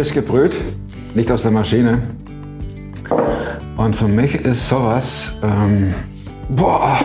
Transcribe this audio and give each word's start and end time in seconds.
Frisch 0.00 0.14
gebrüht, 0.14 0.56
nicht 1.14 1.30
aus 1.30 1.42
der 1.42 1.50
Maschine. 1.50 2.00
Und 3.76 3.94
für 3.94 4.08
mich 4.08 4.34
ist 4.34 4.66
sowas, 4.66 5.36
ähm, 5.42 5.92
boah, 6.48 7.00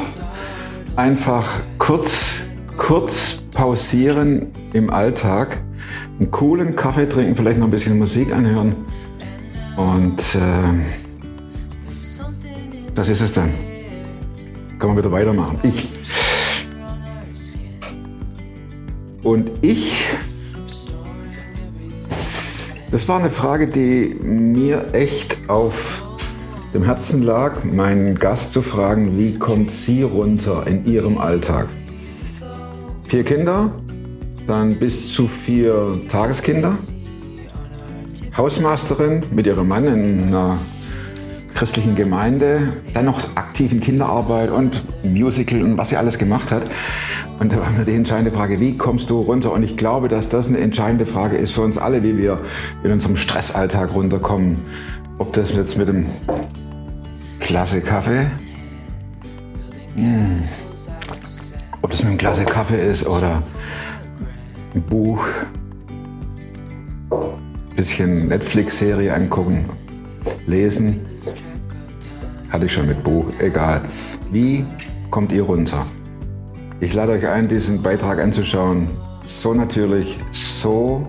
einfach 0.96 1.46
kurz, 1.78 2.44
kurz 2.78 3.50
pausieren 3.52 4.48
im 4.72 4.90
Alltag, 4.90 5.62
einen 6.20 6.32
coolen 6.32 6.78
Kaffee 6.78 7.06
trinken, 7.06 7.36
vielleicht 7.36 7.58
noch 7.58 7.68
ein 7.68 7.72
bisschen 7.72 8.00
Musik 8.00 8.34
anhören. 8.34 8.74
Und 9.76 10.22
äh, 10.34 10.80
das 12.96 13.10
ist 13.10 13.20
es 13.20 13.34
dann. 13.34 13.54
Kann 14.80 14.88
man 14.88 14.98
wieder 14.98 15.12
weitermachen. 15.12 15.60
Ich. 15.64 15.90
Und 19.22 19.52
ich 19.62 20.05
das 22.96 23.10
war 23.10 23.20
eine 23.20 23.30
Frage, 23.30 23.68
die 23.68 24.16
mir 24.24 24.94
echt 24.94 25.50
auf 25.50 26.02
dem 26.74 26.86
Herzen 26.86 27.24
lag, 27.24 27.66
meinen 27.66 28.18
Gast 28.18 28.54
zu 28.54 28.62
fragen, 28.62 29.20
wie 29.20 29.38
kommt 29.38 29.70
sie 29.70 30.04
runter 30.04 30.66
in 30.66 30.86
ihrem 30.86 31.18
Alltag? 31.18 31.68
Vier 33.04 33.26
Kinder, 33.26 33.70
dann 34.48 34.80
bis 34.80 35.12
zu 35.12 35.28
vier 35.28 36.00
Tageskinder, 36.10 36.78
Hausmeisterin 38.38 39.24
mit 39.30 39.46
ihrem 39.46 39.68
Mann 39.68 39.88
in 39.88 40.28
einer 40.28 40.58
christlichen 41.54 41.96
Gemeinde, 41.96 42.72
dann 42.94 43.04
noch 43.04 43.20
aktiv 43.36 43.74
in 43.74 43.82
Kinderarbeit 43.82 44.52
und 44.52 44.82
Musical 45.04 45.62
und 45.64 45.78
was 45.78 45.90
sie 45.90 45.98
alles 45.98 46.18
gemacht 46.18 46.50
hat. 46.50 46.64
Und 47.40 47.52
da 47.52 47.60
war 47.60 47.70
mir 47.72 47.84
die 47.84 47.94
entscheidende 47.96 48.32
Frage, 48.32 48.60
wie 48.60 48.78
kommst 48.78 49.10
du 49.10 49.20
runter? 49.20 49.52
Und 49.52 49.64
ich 49.64 49.76
glaube, 49.76 50.08
dass 50.08 50.30
das 50.30 50.48
eine 50.48 50.60
entscheidende 50.60 51.06
Frage 51.06 51.36
ist 51.36 51.52
für 51.52 51.62
uns 51.62 51.78
alle, 51.78 52.02
wie 52.04 52.18
wir 52.18 52.40
in 52.84 52.92
unserem 52.92 53.18
Stressalltag 53.18 53.94
runterkommen. 53.94 54.58
Ob 55.18 55.34
das 55.34 55.54
jetzt 55.54 55.78
mit 55.78 55.88
dem 55.88 56.06
Klasse 57.40 57.82
Kaffee, 57.82 58.28
hm. 59.96 60.42
ob 61.82 61.92
das 61.92 62.04
mit 62.04 62.10
einem 62.10 62.18
Klasse 62.18 62.46
Kaffee 62.46 62.90
ist 62.90 63.06
oder 63.06 63.44
ein 64.74 64.82
Buch, 64.82 65.26
bisschen 67.76 68.30
Netflix-Serie 68.30 69.14
angucken, 69.14 69.66
lesen, 70.48 71.02
hatte 72.50 72.66
ich 72.66 72.74
schon 72.74 72.88
mit 72.88 73.04
Buch, 73.04 73.26
egal. 73.40 73.82
Wie 74.32 74.66
kommt 75.12 75.32
ihr 75.32 75.44
runter? 75.44 75.86
Ich 76.82 76.94
lade 76.94 77.14
euch 77.14 77.28
ein, 77.28 77.48
diesen 77.48 77.82
Beitrag 77.82 78.20
anzuschauen. 78.20 78.90
So 79.26 79.54
natürlich, 79.54 80.20
so 80.32 81.08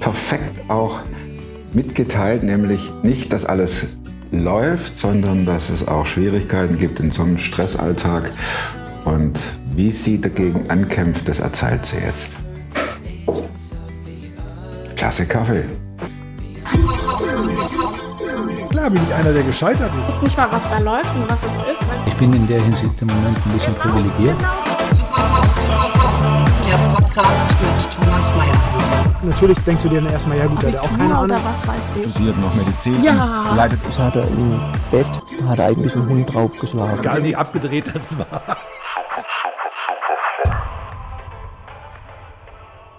perfekt 0.00 0.68
auch 0.68 1.00
mitgeteilt, 1.72 2.42
nämlich 2.42 2.90
nicht, 3.02 3.32
dass 3.32 3.44
alles 3.44 3.96
läuft, 4.30 4.96
sondern 4.98 5.46
dass 5.46 5.70
es 5.70 5.86
auch 5.88 6.06
Schwierigkeiten 6.06 6.78
gibt 6.78 7.00
in 7.00 7.10
so 7.10 7.22
einem 7.22 7.38
Stressalltag. 7.38 8.30
Und 9.04 9.38
wie 9.74 9.90
sie 9.90 10.20
dagegen 10.20 10.68
ankämpft, 10.68 11.26
das 11.26 11.40
erzählt 11.40 11.86
sie 11.86 11.96
jetzt. 11.96 12.34
Klasse 14.96 15.26
Kaffee. 15.26 15.64
Klar 18.70 18.90
bin 18.90 19.00
ich 19.08 19.14
einer, 19.14 19.32
der 19.32 19.42
gescheitert 19.42 19.90
ist. 19.98 20.08
Ich 20.08 20.14
weiß 20.14 20.22
nicht 20.22 20.36
mal, 20.36 20.48
was 20.50 20.62
da 20.70 20.78
läuft 20.78 21.14
und 21.14 21.28
was 21.28 21.40
es 21.40 21.72
ist. 21.72 21.86
Ich 22.06 22.14
bin 22.14 22.32
in 22.32 22.46
der 22.46 22.60
Hinsicht 22.62 23.00
im 23.00 23.08
Moment 23.08 23.36
ein 23.46 23.52
bisschen 23.52 23.74
privilegiert. 23.74 24.36
Podcast 27.14 27.60
mit 27.60 27.92
Thomas 27.92 28.34
Mayer. 28.34 29.20
Natürlich 29.22 29.58
denkst 29.58 29.82
du 29.82 29.90
dir 29.90 30.00
dann 30.00 30.12
erstmal, 30.12 30.38
ja 30.38 30.46
gut, 30.46 30.62
der 30.62 30.72
hat 30.72 30.78
auch 30.78 30.96
keine 30.96 31.14
Ahnung. 31.14 31.24
Oder 31.24 31.44
was 31.44 31.68
weiß 31.68 31.82
ich. 32.02 32.10
Studiert 32.10 32.38
noch 32.38 32.54
Medizin. 32.54 33.02
Ja. 33.04 33.54
Leidet 33.54 33.80
Das 33.86 33.98
hat 33.98 34.16
er 34.16 34.26
im 34.28 34.58
Bett, 34.90 35.06
hat 35.46 35.58
er 35.58 35.66
eigentlich 35.66 35.94
einen 35.94 36.08
Hund 36.08 36.32
draufgeschlagen. 36.32 37.00
Egal 37.00 37.22
wie 37.22 37.36
abgedreht 37.36 37.94
das 37.94 38.16
war. 38.16 38.56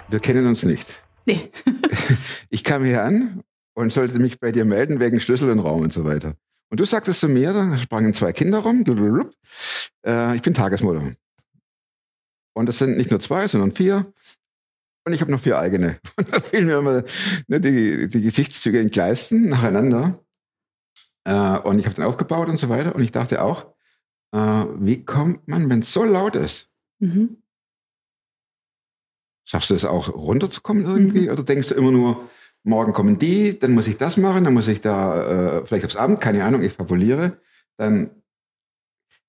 Wir 0.10 0.20
kennen 0.20 0.46
uns 0.46 0.64
nicht. 0.64 1.04
Nee. 1.26 1.52
Ich 2.50 2.64
kam 2.64 2.84
hier 2.84 3.04
an 3.04 3.42
und 3.74 3.92
sollte 3.92 4.20
mich 4.20 4.40
bei 4.40 4.52
dir 4.52 4.64
melden 4.64 5.00
wegen 5.00 5.20
Schlüssel 5.20 5.50
und 5.50 5.60
Raum 5.60 5.82
und 5.82 5.92
so 5.92 6.06
weiter. 6.06 6.36
Und 6.70 6.80
du 6.80 6.86
sagtest 6.86 7.20
zu 7.20 7.30
mir, 7.30 7.52
da 7.52 7.76
sprangen 7.78 8.14
zwei 8.14 8.32
Kinder 8.32 8.60
rum. 8.60 8.84
Äh, 10.06 10.36
ich 10.36 10.44
bin 10.44 10.54
Tagesmutter. 10.54 11.14
Und 12.54 12.70
es 12.70 12.78
sind 12.78 12.98
nicht 12.98 13.12
nur 13.12 13.20
zwei, 13.20 13.48
sondern 13.48 13.72
vier. 13.72 14.12
Und 15.06 15.14
ich 15.14 15.22
habe 15.22 15.32
noch 15.32 15.42
vier 15.42 15.60
eigene. 15.60 16.00
Und 16.18 16.34
da 16.34 16.40
fielen 16.40 16.68
mir 16.68 16.78
immer 16.78 17.04
ne, 17.48 17.60
die, 17.60 18.08
die 18.08 18.22
Gesichtszüge 18.22 18.80
in 18.80 18.90
Gleisten 18.90 19.50
nacheinander. 19.50 20.20
Äh, 21.26 21.58
und 21.60 21.80
ich 21.80 21.86
habe 21.86 21.96
dann 21.96 22.06
aufgebaut 22.06 22.50
und 22.50 22.58
so 22.58 22.70
weiter. 22.70 22.96
Und 22.96 23.02
ich 23.02 23.12
dachte 23.12 23.42
auch, 23.42 23.74
äh, 24.34 24.38
wie 24.38 25.04
kommt 25.06 25.48
man, 25.48 25.70
wenn 25.70 25.80
es 25.80 25.94
so 25.94 26.04
laut 26.04 26.36
ist, 26.36 26.70
Mhm. 27.04 27.38
Schaffst 29.46 29.70
du 29.70 29.74
es 29.74 29.84
auch 29.84 30.14
runterzukommen 30.14 30.86
irgendwie? 30.86 31.30
Oder 31.30 31.44
denkst 31.44 31.70
du 31.70 31.76
immer 31.76 31.92
nur, 31.92 32.30
morgen 32.64 32.94
kommen 32.94 33.20
die, 33.20 33.60
dann 33.60 33.74
muss 33.74 33.88
ich 33.88 33.98
das 33.98 34.16
machen, 34.16 34.46
dann 34.46 34.54
muss 34.54 34.70
ich 34.70 34.80
da 34.80 35.58
äh, 35.60 35.66
vielleicht 35.66 35.84
aufs 35.84 35.98
Abend, 35.98 36.22
keine 36.22 36.46
Ahnung, 36.46 36.62
ich 36.62 36.72
fabuliere. 36.72 37.38
Dann 37.76 38.23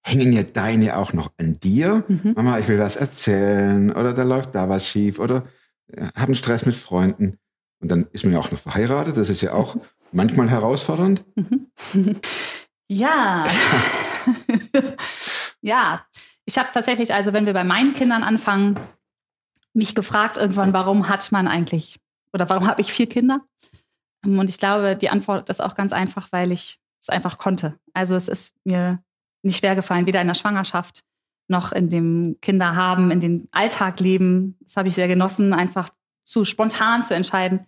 hängen 0.05 0.33
ja 0.33 0.43
deine 0.43 0.97
auch 0.97 1.13
noch 1.13 1.33
an 1.39 1.59
dir. 1.59 2.05
Mhm. 2.07 2.35
Mama, 2.37 2.59
ich 2.59 2.69
will 2.69 2.79
was 2.79 2.97
erzählen 2.97 3.91
oder 3.91 4.13
da 4.13 4.23
läuft 4.23 4.55
da 4.55 4.69
was 4.69 4.87
schief 4.87 5.19
oder 5.19 5.45
äh, 5.89 6.07
haben 6.15 6.35
Stress 6.35 6.67
mit 6.67 6.77
Freunden. 6.77 7.39
Und 7.81 7.91
dann 7.91 8.07
ist 8.13 8.25
man 8.25 8.35
ja 8.35 8.41
auch 8.41 8.51
noch 8.51 8.59
verheiratet, 8.59 9.17
das 9.17 9.31
ist 9.31 9.41
ja 9.41 9.53
auch 9.53 9.77
manchmal 10.13 10.51
herausfordernd. 10.51 11.23
Ja. 12.89 13.45
ja. 15.63 16.05
Ich 16.45 16.59
habe 16.59 16.69
tatsächlich, 16.73 17.15
also 17.15 17.33
wenn 17.33 17.47
wir 17.47 17.55
bei 17.55 17.65
meinen 17.65 17.95
Kindern 17.95 18.23
anfangen, 18.23 18.79
mich 19.73 19.95
gefragt 19.95 20.37
irgendwann, 20.37 20.73
warum 20.73 21.09
hat 21.09 21.33
man 21.33 21.49
eigentlich 21.49 21.99
oder 22.33 22.49
warum 22.49 22.67
habe 22.67 22.81
ich 22.81 22.93
vier 22.93 23.09
Kinder? 23.09 23.41
Ähm, 24.25 24.39
Und 24.39 24.51
ich 24.51 24.59
glaube, 24.59 24.97
die 24.97 25.09
Antwort 25.09 25.49
ist 25.49 25.63
auch 25.63 25.75
ganz 25.75 25.93
einfach, 25.93 26.29
weil 26.31 26.53
ich 26.53 26.79
es 27.01 27.09
einfach 27.09 27.39
konnte. 27.39 27.79
Also 27.95 28.17
es 28.17 28.29
ist 28.29 28.55
mir 28.65 29.03
nicht 29.45 29.59
schwer 29.59 29.75
gefallen, 29.75 30.07
weder 30.07 30.21
in 30.21 30.27
der 30.27 30.35
Schwangerschaft 30.35 31.05
noch 31.49 31.73
in 31.73 31.91
dem 31.91 32.37
Kinderhaben, 32.41 33.11
in 33.11 33.21
den 33.21 33.49
Alltag 33.53 34.01
leben. 34.01 34.57
Das 34.63 34.77
habe 34.77 34.89
ich 34.89 34.95
sehr 34.95 35.09
genossen, 35.09 35.53
einfach 35.53 35.91
zu 36.25 36.45
spontan 36.45 37.03
zu 37.03 37.15
entscheiden. 37.15 37.67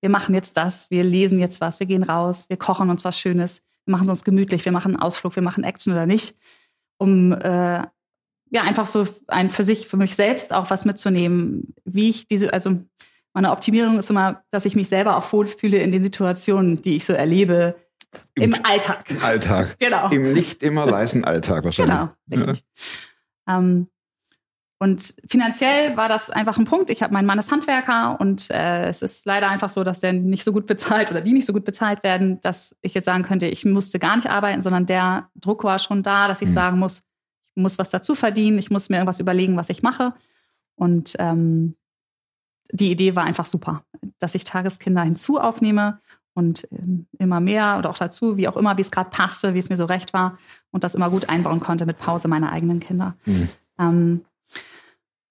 Wir 0.00 0.10
machen 0.10 0.34
jetzt 0.34 0.56
das, 0.56 0.90
wir 0.90 1.04
lesen 1.04 1.38
jetzt 1.38 1.60
was, 1.60 1.80
wir 1.80 1.86
gehen 1.86 2.02
raus, 2.02 2.48
wir 2.48 2.56
kochen 2.56 2.90
uns 2.90 3.04
was 3.04 3.18
Schönes, 3.18 3.64
wir 3.84 3.92
machen 3.92 4.08
uns 4.08 4.24
gemütlich, 4.24 4.64
wir 4.64 4.72
machen 4.72 4.94
einen 4.94 5.02
Ausflug, 5.02 5.36
wir 5.36 5.42
machen 5.42 5.64
Action 5.64 5.92
oder 5.92 6.06
nicht, 6.06 6.36
um 6.98 7.32
äh, 7.32 7.82
ja 8.50 8.62
einfach 8.62 8.86
so 8.86 9.06
ein 9.28 9.48
für 9.48 9.64
sich, 9.64 9.86
für 9.86 9.96
mich 9.96 10.14
selbst 10.14 10.52
auch 10.52 10.70
was 10.70 10.84
mitzunehmen, 10.84 11.74
wie 11.84 12.10
ich 12.10 12.26
diese, 12.26 12.52
also 12.52 12.80
meine 13.32 13.50
Optimierung 13.50 13.98
ist 13.98 14.10
immer, 14.10 14.44
dass 14.50 14.64
ich 14.64 14.76
mich 14.76 14.88
selber 14.88 15.16
auch 15.16 15.32
wohlfühle 15.32 15.78
in 15.78 15.90
den 15.90 16.02
Situationen, 16.02 16.82
die 16.82 16.96
ich 16.96 17.04
so 17.04 17.12
erlebe 17.12 17.74
im, 18.34 18.54
Alltag. 18.64 19.10
Im 19.10 19.22
Alltag. 19.22 19.76
Genau. 19.78 20.08
Im 20.10 20.32
nicht 20.32 20.62
immer 20.62 20.86
leisen 20.86 21.24
Alltag 21.24 21.64
wahrscheinlich. 21.64 21.96
Genau, 22.28 22.46
richtig. 22.48 22.64
Ähm, 23.48 23.88
und 24.80 25.14
finanziell 25.28 25.96
war 25.96 26.08
das 26.08 26.30
einfach 26.30 26.58
ein 26.58 26.64
Punkt. 26.64 26.90
Ich 26.90 27.02
habe 27.02 27.12
meinen 27.12 27.26
Mann 27.26 27.38
ist 27.38 27.50
Handwerker 27.50 28.20
und 28.20 28.50
äh, 28.50 28.88
es 28.88 29.02
ist 29.02 29.24
leider 29.24 29.48
einfach 29.48 29.70
so, 29.70 29.84
dass 29.84 30.00
der 30.00 30.12
nicht 30.12 30.44
so 30.44 30.52
gut 30.52 30.66
bezahlt 30.66 31.10
oder 31.10 31.20
die 31.20 31.32
nicht 31.32 31.46
so 31.46 31.52
gut 31.52 31.64
bezahlt 31.64 32.02
werden, 32.02 32.40
dass 32.42 32.76
ich 32.82 32.92
jetzt 32.92 33.06
sagen 33.06 33.22
könnte, 33.22 33.46
ich 33.46 33.64
musste 33.64 33.98
gar 33.98 34.16
nicht 34.16 34.28
arbeiten, 34.28 34.62
sondern 34.62 34.84
der 34.84 35.30
Druck 35.36 35.64
war 35.64 35.78
schon 35.78 36.02
da, 36.02 36.28
dass 36.28 36.42
ich 36.42 36.48
Mhm. 36.50 36.54
sagen 36.54 36.78
muss, 36.78 37.02
ich 37.54 37.62
muss 37.62 37.78
was 37.78 37.90
dazu 37.90 38.14
verdienen, 38.14 38.58
ich 38.58 38.70
muss 38.70 38.88
mir 38.88 38.96
irgendwas 38.96 39.20
überlegen, 39.20 39.56
was 39.56 39.70
ich 39.70 39.82
mache. 39.82 40.12
Und 40.74 41.14
ähm, 41.18 41.76
die 42.72 42.90
Idee 42.90 43.14
war 43.14 43.24
einfach 43.24 43.46
super, 43.46 43.84
dass 44.18 44.34
ich 44.34 44.44
Tageskinder 44.44 45.02
hinzu 45.02 45.38
aufnehme 45.38 46.00
und 46.34 46.68
ähm, 46.72 47.06
immer 47.18 47.40
mehr 47.40 47.76
oder 47.78 47.90
auch 47.90 47.98
dazu, 47.98 48.36
wie 48.36 48.48
auch 48.48 48.56
immer, 48.56 48.76
wie 48.76 48.82
es 48.82 48.90
gerade 48.90 49.10
passte, 49.10 49.54
wie 49.54 49.58
es 49.58 49.68
mir 49.68 49.76
so 49.76 49.84
recht 49.84 50.12
war 50.12 50.38
und 50.70 50.84
das 50.84 50.94
immer 50.94 51.10
gut 51.10 51.28
einbauen 51.28 51.60
konnte 51.60 51.86
mit 51.86 51.98
Pause 51.98 52.28
meiner 52.28 52.52
eigenen 52.52 52.80
Kinder. 52.80 53.16
Mhm. 53.24 53.48
Ähm, 53.78 54.24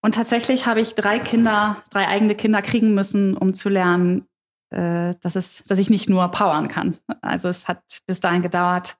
und 0.01 0.15
tatsächlich 0.15 0.65
habe 0.65 0.81
ich 0.81 0.95
drei 0.95 1.19
Kinder, 1.19 1.77
drei 1.89 2.07
eigene 2.07 2.35
Kinder 2.35 2.61
kriegen 2.61 2.93
müssen, 2.93 3.37
um 3.37 3.53
zu 3.53 3.69
lernen, 3.69 4.27
äh, 4.69 5.13
dass, 5.21 5.35
es, 5.35 5.63
dass 5.63 5.79
ich 5.79 5.89
nicht 5.89 6.09
nur 6.09 6.27
powern 6.29 6.67
kann. 6.67 6.97
Also 7.21 7.47
es 7.47 7.67
hat 7.67 8.01
bis 8.05 8.19
dahin 8.19 8.41
gedauert, 8.41 8.97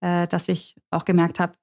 äh, 0.00 0.26
dass 0.28 0.48
ich 0.48 0.76
auch 0.90 1.04
gemerkt 1.04 1.40
habe, 1.40 1.54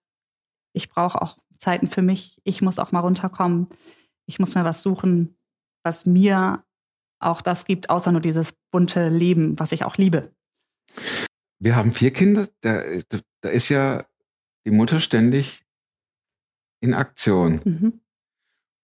ich 0.73 0.89
brauche 0.89 1.21
auch 1.21 1.37
Zeiten 1.57 1.87
für 1.87 2.01
mich. 2.01 2.41
Ich 2.43 2.61
muss 2.61 2.77
auch 2.77 2.91
mal 2.91 2.99
runterkommen. 2.99 3.67
Ich 4.25 4.39
muss 4.39 4.53
mir 4.55 4.65
was 4.65 4.81
suchen, 4.81 5.37
was 5.83 6.05
mir 6.05 6.63
auch 7.23 7.41
das 7.41 7.65
gibt, 7.65 7.89
außer 7.89 8.11
nur 8.11 8.21
dieses 8.21 8.53
bunte 8.71 9.09
Leben, 9.09 9.59
was 9.59 9.71
ich 9.71 9.83
auch 9.83 9.97
liebe. 9.97 10.31
Wir 11.59 11.75
haben 11.75 11.93
vier 11.93 12.11
Kinder, 12.11 12.47
da, 12.61 12.83
da 13.41 13.49
ist 13.49 13.69
ja 13.69 14.05
die 14.65 14.71
Mutter 14.71 14.99
ständig 14.99 15.63
in 16.81 16.93
Aktion. 16.93 17.61
Mhm. 17.63 18.01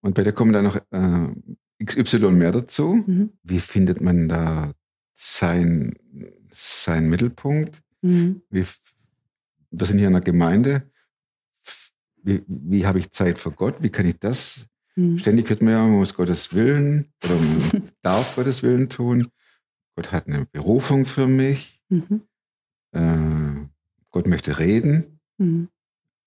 Und 0.01 0.15
bei 0.15 0.24
dir 0.24 0.31
kommen 0.31 0.53
dann 0.53 0.63
noch 0.63 0.77
äh, 0.91 1.83
XY 1.83 2.31
mehr 2.31 2.51
dazu. 2.51 3.03
Mhm. 3.06 3.33
Wie 3.44 3.59
findet 3.59 4.01
man 4.01 4.30
da 4.30 4.74
sein, 5.15 5.94
seinen 6.51 7.09
Mittelpunkt? 7.09 7.81
Mhm. 8.01 8.42
Wie, 8.50 8.65
wir 9.71 9.85
sind 9.85 9.97
hier 9.97 10.07
in 10.07 10.15
einer 10.15 10.24
Gemeinde. 10.24 10.89
Wie, 12.24 12.44
wie 12.47 12.85
habe 12.85 13.00
ich 13.00 13.12
Zeit 13.12 13.38
für 13.38 13.51
Gott? 13.51 13.81
Wie 13.81 13.89
kann 13.89 14.06
ich 14.06 14.18
das? 14.19 14.65
Mhm. 15.00 15.18
Ständig 15.18 15.50
hört 15.50 15.62
man 15.62 15.72
ja, 15.74 15.84
man 15.84 15.98
muss 15.98 16.13
Gottes 16.13 16.54
Willen 16.54 17.12
oder 17.24 17.36
man 17.36 17.90
darf 18.01 18.36
Gottes 18.36 18.63
Willen 18.63 18.90
tun. 18.90 19.28
Gott 19.96 20.12
hat 20.12 20.28
eine 20.28 20.46
Berufung 20.46 21.06
für 21.06 21.28
mich. 21.28 21.81
Mhm. 21.90 22.22
Äh, 22.92 23.68
Gott 24.12 24.28
möchte 24.28 24.57
reden. 24.60 25.19
Mhm. 25.38 25.69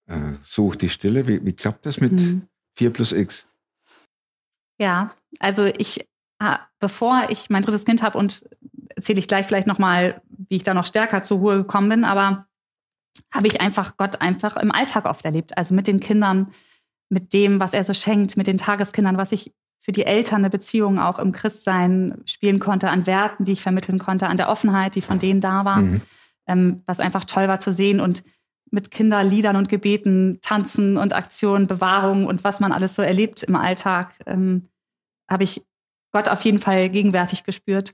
Äh, 0.07 0.35
such 0.43 0.77
die 0.77 0.89
Stille. 0.89 1.29
Wie, 1.29 1.45
wie 1.45 1.53
klappt 1.53 1.87
das 1.87 2.01
mit 2.01 2.13
Mhm. 2.13 2.49
4 2.77 2.91
plus 2.91 3.13
X? 3.13 3.47
Ja, 4.79 5.15
also 5.39 5.67
ich, 5.67 6.09
ah, 6.39 6.61
bevor 6.81 7.27
ich 7.29 7.51
mein 7.51 7.63
drittes 7.63 7.85
Kind 7.85 8.03
habe 8.03 8.17
und 8.19 8.45
erzähle 8.97 9.19
ich 9.19 9.29
gleich 9.29 9.47
vielleicht 9.47 9.67
nochmal, 9.67 10.23
wie 10.49 10.57
ich 10.57 10.63
da 10.63 10.75
noch 10.75 10.87
stärker 10.87 11.23
zur 11.23 11.39
Ruhe 11.39 11.57
gekommen 11.59 11.89
bin, 11.89 12.05
aber 12.05 12.47
habe 13.31 13.47
ich 13.47 13.61
einfach 13.61 13.97
Gott 13.99 14.21
einfach 14.23 14.57
im 14.57 14.73
Alltag 14.73 15.05
oft 15.05 15.25
erlebt. 15.25 15.57
Also 15.59 15.75
mit 15.75 15.87
den 15.87 16.01
Kindern, 16.01 16.51
mit 17.13 17.35
dem, 17.35 17.61
was 17.61 17.75
er 17.75 17.85
so 17.85 17.93
schenkt, 17.93 18.39
mit 18.39 18.47
den 18.47 18.57
Tageskindern, 18.57 19.19
was 19.19 19.33
ich 19.33 19.53
für 19.79 19.93
die 19.93 20.07
Eltern 20.07 20.39
eine 20.39 20.51
Beziehung 20.51 20.99
auch 20.99 21.19
im 21.19 21.33
Christsein 21.33 22.23
spielen 22.25 22.59
konnte, 22.59 22.89
an 22.89 23.07
Werten, 23.07 23.45
die 23.45 23.53
ich 23.53 23.61
vermitteln 23.61 23.99
konnte, 23.99 24.29
an 24.29 24.39
der 24.39 24.49
Offenheit, 24.49 24.95
die 24.95 25.03
von 25.03 25.19
denen 25.19 25.41
da 25.41 25.65
war, 25.67 25.81
Mhm. 25.81 26.01
ähm, 26.47 26.83
was 26.87 27.01
einfach 27.01 27.25
toll 27.25 27.49
war 27.49 27.61
zu 27.61 27.73
sehen 27.73 28.01
und 28.01 28.23
mit 28.71 28.91
Kinderliedern 28.91 29.57
und 29.57 29.69
Gebeten, 29.69 30.39
Tanzen 30.41 30.97
und 30.97 31.13
Aktionen, 31.13 31.67
Bewahrung 31.67 32.25
und 32.27 32.45
was 32.45 32.61
man 32.61 32.73
alles 32.73 32.95
so 32.95 33.03
erlebt 33.03 33.43
im 33.43 33.57
Alltag, 33.57 34.15
ähm, 34.25 34.69
habe 35.31 35.45
ich 35.45 35.63
Gott 36.13 36.31
auf 36.31 36.41
jeden 36.43 36.61
Fall 36.61 36.89
gegenwärtig 36.89 37.45
gespürt. 37.45 37.93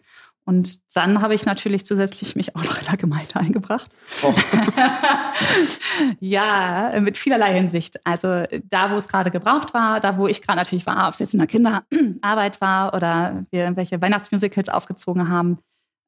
Und 0.48 0.96
dann 0.96 1.20
habe 1.20 1.34
ich 1.34 1.44
natürlich 1.44 1.84
zusätzlich 1.84 2.34
mich 2.34 2.56
auch 2.56 2.64
noch 2.64 2.78
in 2.78 2.86
der 2.86 2.96
Gemeinde 2.96 3.36
eingebracht. 3.36 3.90
ja, 6.20 6.90
mit 7.00 7.18
vielerlei 7.18 7.52
Hinsicht. 7.52 8.00
Also 8.06 8.44
da, 8.64 8.90
wo 8.90 8.96
es 8.96 9.08
gerade 9.08 9.30
gebraucht 9.30 9.74
war, 9.74 10.00
da, 10.00 10.16
wo 10.16 10.26
ich 10.26 10.40
gerade 10.40 10.56
natürlich 10.56 10.86
war, 10.86 11.06
ob 11.06 11.12
es 11.12 11.18
jetzt 11.18 11.34
in 11.34 11.40
der 11.40 11.48
Kinderarbeit 11.48 12.62
war 12.62 12.94
oder 12.94 13.44
wir 13.50 13.64
irgendwelche 13.64 14.00
Weihnachtsmusicals 14.00 14.70
aufgezogen 14.70 15.28
haben, 15.28 15.58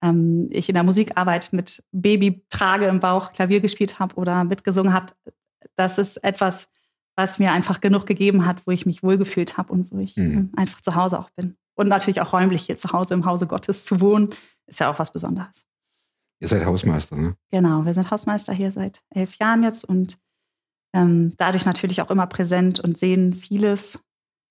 ähm, 0.03 0.49
ich 0.51 0.71
in 0.71 0.75
der 0.75 0.85
Musikarbeit 0.85 1.53
mit 1.53 1.83
Babytrage 1.93 2.87
im 2.87 2.99
Bauch 2.99 3.35
Klavier 3.35 3.61
gespielt 3.61 3.99
habe 3.99 4.15
oder 4.15 4.45
mitgesungen 4.45 4.95
habe, 4.95 5.13
das 5.77 5.99
ist 5.99 6.17
etwas, 6.25 6.71
was 7.15 7.39
mir 7.39 7.53
einfach 7.53 7.83
genug 7.83 8.07
gegeben 8.07 8.47
hat, 8.47 8.67
wo 8.67 8.71
ich 8.71 8.87
mich 8.87 9.03
wohlgefühlt 9.03 9.59
habe 9.59 9.71
und 9.71 9.93
wo 9.93 9.99
ich 9.99 10.17
Mhm. 10.17 10.51
einfach 10.57 10.81
zu 10.81 10.95
Hause 10.95 11.19
auch 11.19 11.29
bin. 11.37 11.57
Und 11.81 11.89
natürlich 11.89 12.21
auch 12.21 12.35
räumlich 12.35 12.67
hier 12.67 12.77
zu 12.77 12.93
Hause 12.93 13.15
im 13.15 13.25
Hause 13.25 13.47
Gottes 13.47 13.87
zu 13.87 14.03
wohnen, 14.03 14.29
ist 14.67 14.81
ja 14.81 14.93
auch 14.93 14.99
was 14.99 15.15
Besonderes. 15.15 15.65
Ihr 16.39 16.47
seid 16.47 16.67
Hausmeister, 16.67 17.17
ne? 17.17 17.39
Genau, 17.51 17.87
wir 17.87 17.95
sind 17.95 18.11
Hausmeister 18.11 18.53
hier 18.53 18.71
seit 18.71 19.03
elf 19.09 19.37
Jahren 19.37 19.63
jetzt 19.63 19.85
und 19.85 20.19
ähm, 20.93 21.33
dadurch 21.39 21.65
natürlich 21.65 22.03
auch 22.03 22.11
immer 22.11 22.27
präsent 22.27 22.81
und 22.81 22.99
sehen 22.99 23.33
vieles, 23.33 23.99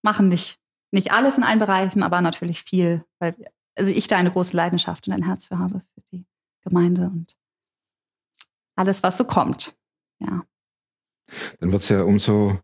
machen 0.01 0.27
nicht, 0.27 0.59
nicht 0.89 1.11
alles 1.11 1.37
in 1.37 1.43
allen 1.43 1.59
Bereichen, 1.59 2.01
aber 2.01 2.19
natürlich 2.19 2.63
viel, 2.63 3.05
weil 3.19 3.35
also 3.75 3.91
ich 3.91 4.07
da 4.07 4.17
eine 4.17 4.31
große 4.31 4.57
Leidenschaft 4.57 5.07
und 5.07 5.13
ein 5.13 5.23
Herz 5.23 5.45
für 5.45 5.59
habe, 5.59 5.83
für 5.93 6.01
die 6.11 6.25
Gemeinde 6.63 7.03
und 7.03 7.37
alles, 8.75 9.03
was 9.03 9.17
so 9.17 9.23
kommt. 9.23 9.77
Ja. 10.17 10.47
Dann 11.59 11.71
wird 11.71 11.83
es 11.83 11.89
ja 11.89 12.01
umso 12.01 12.59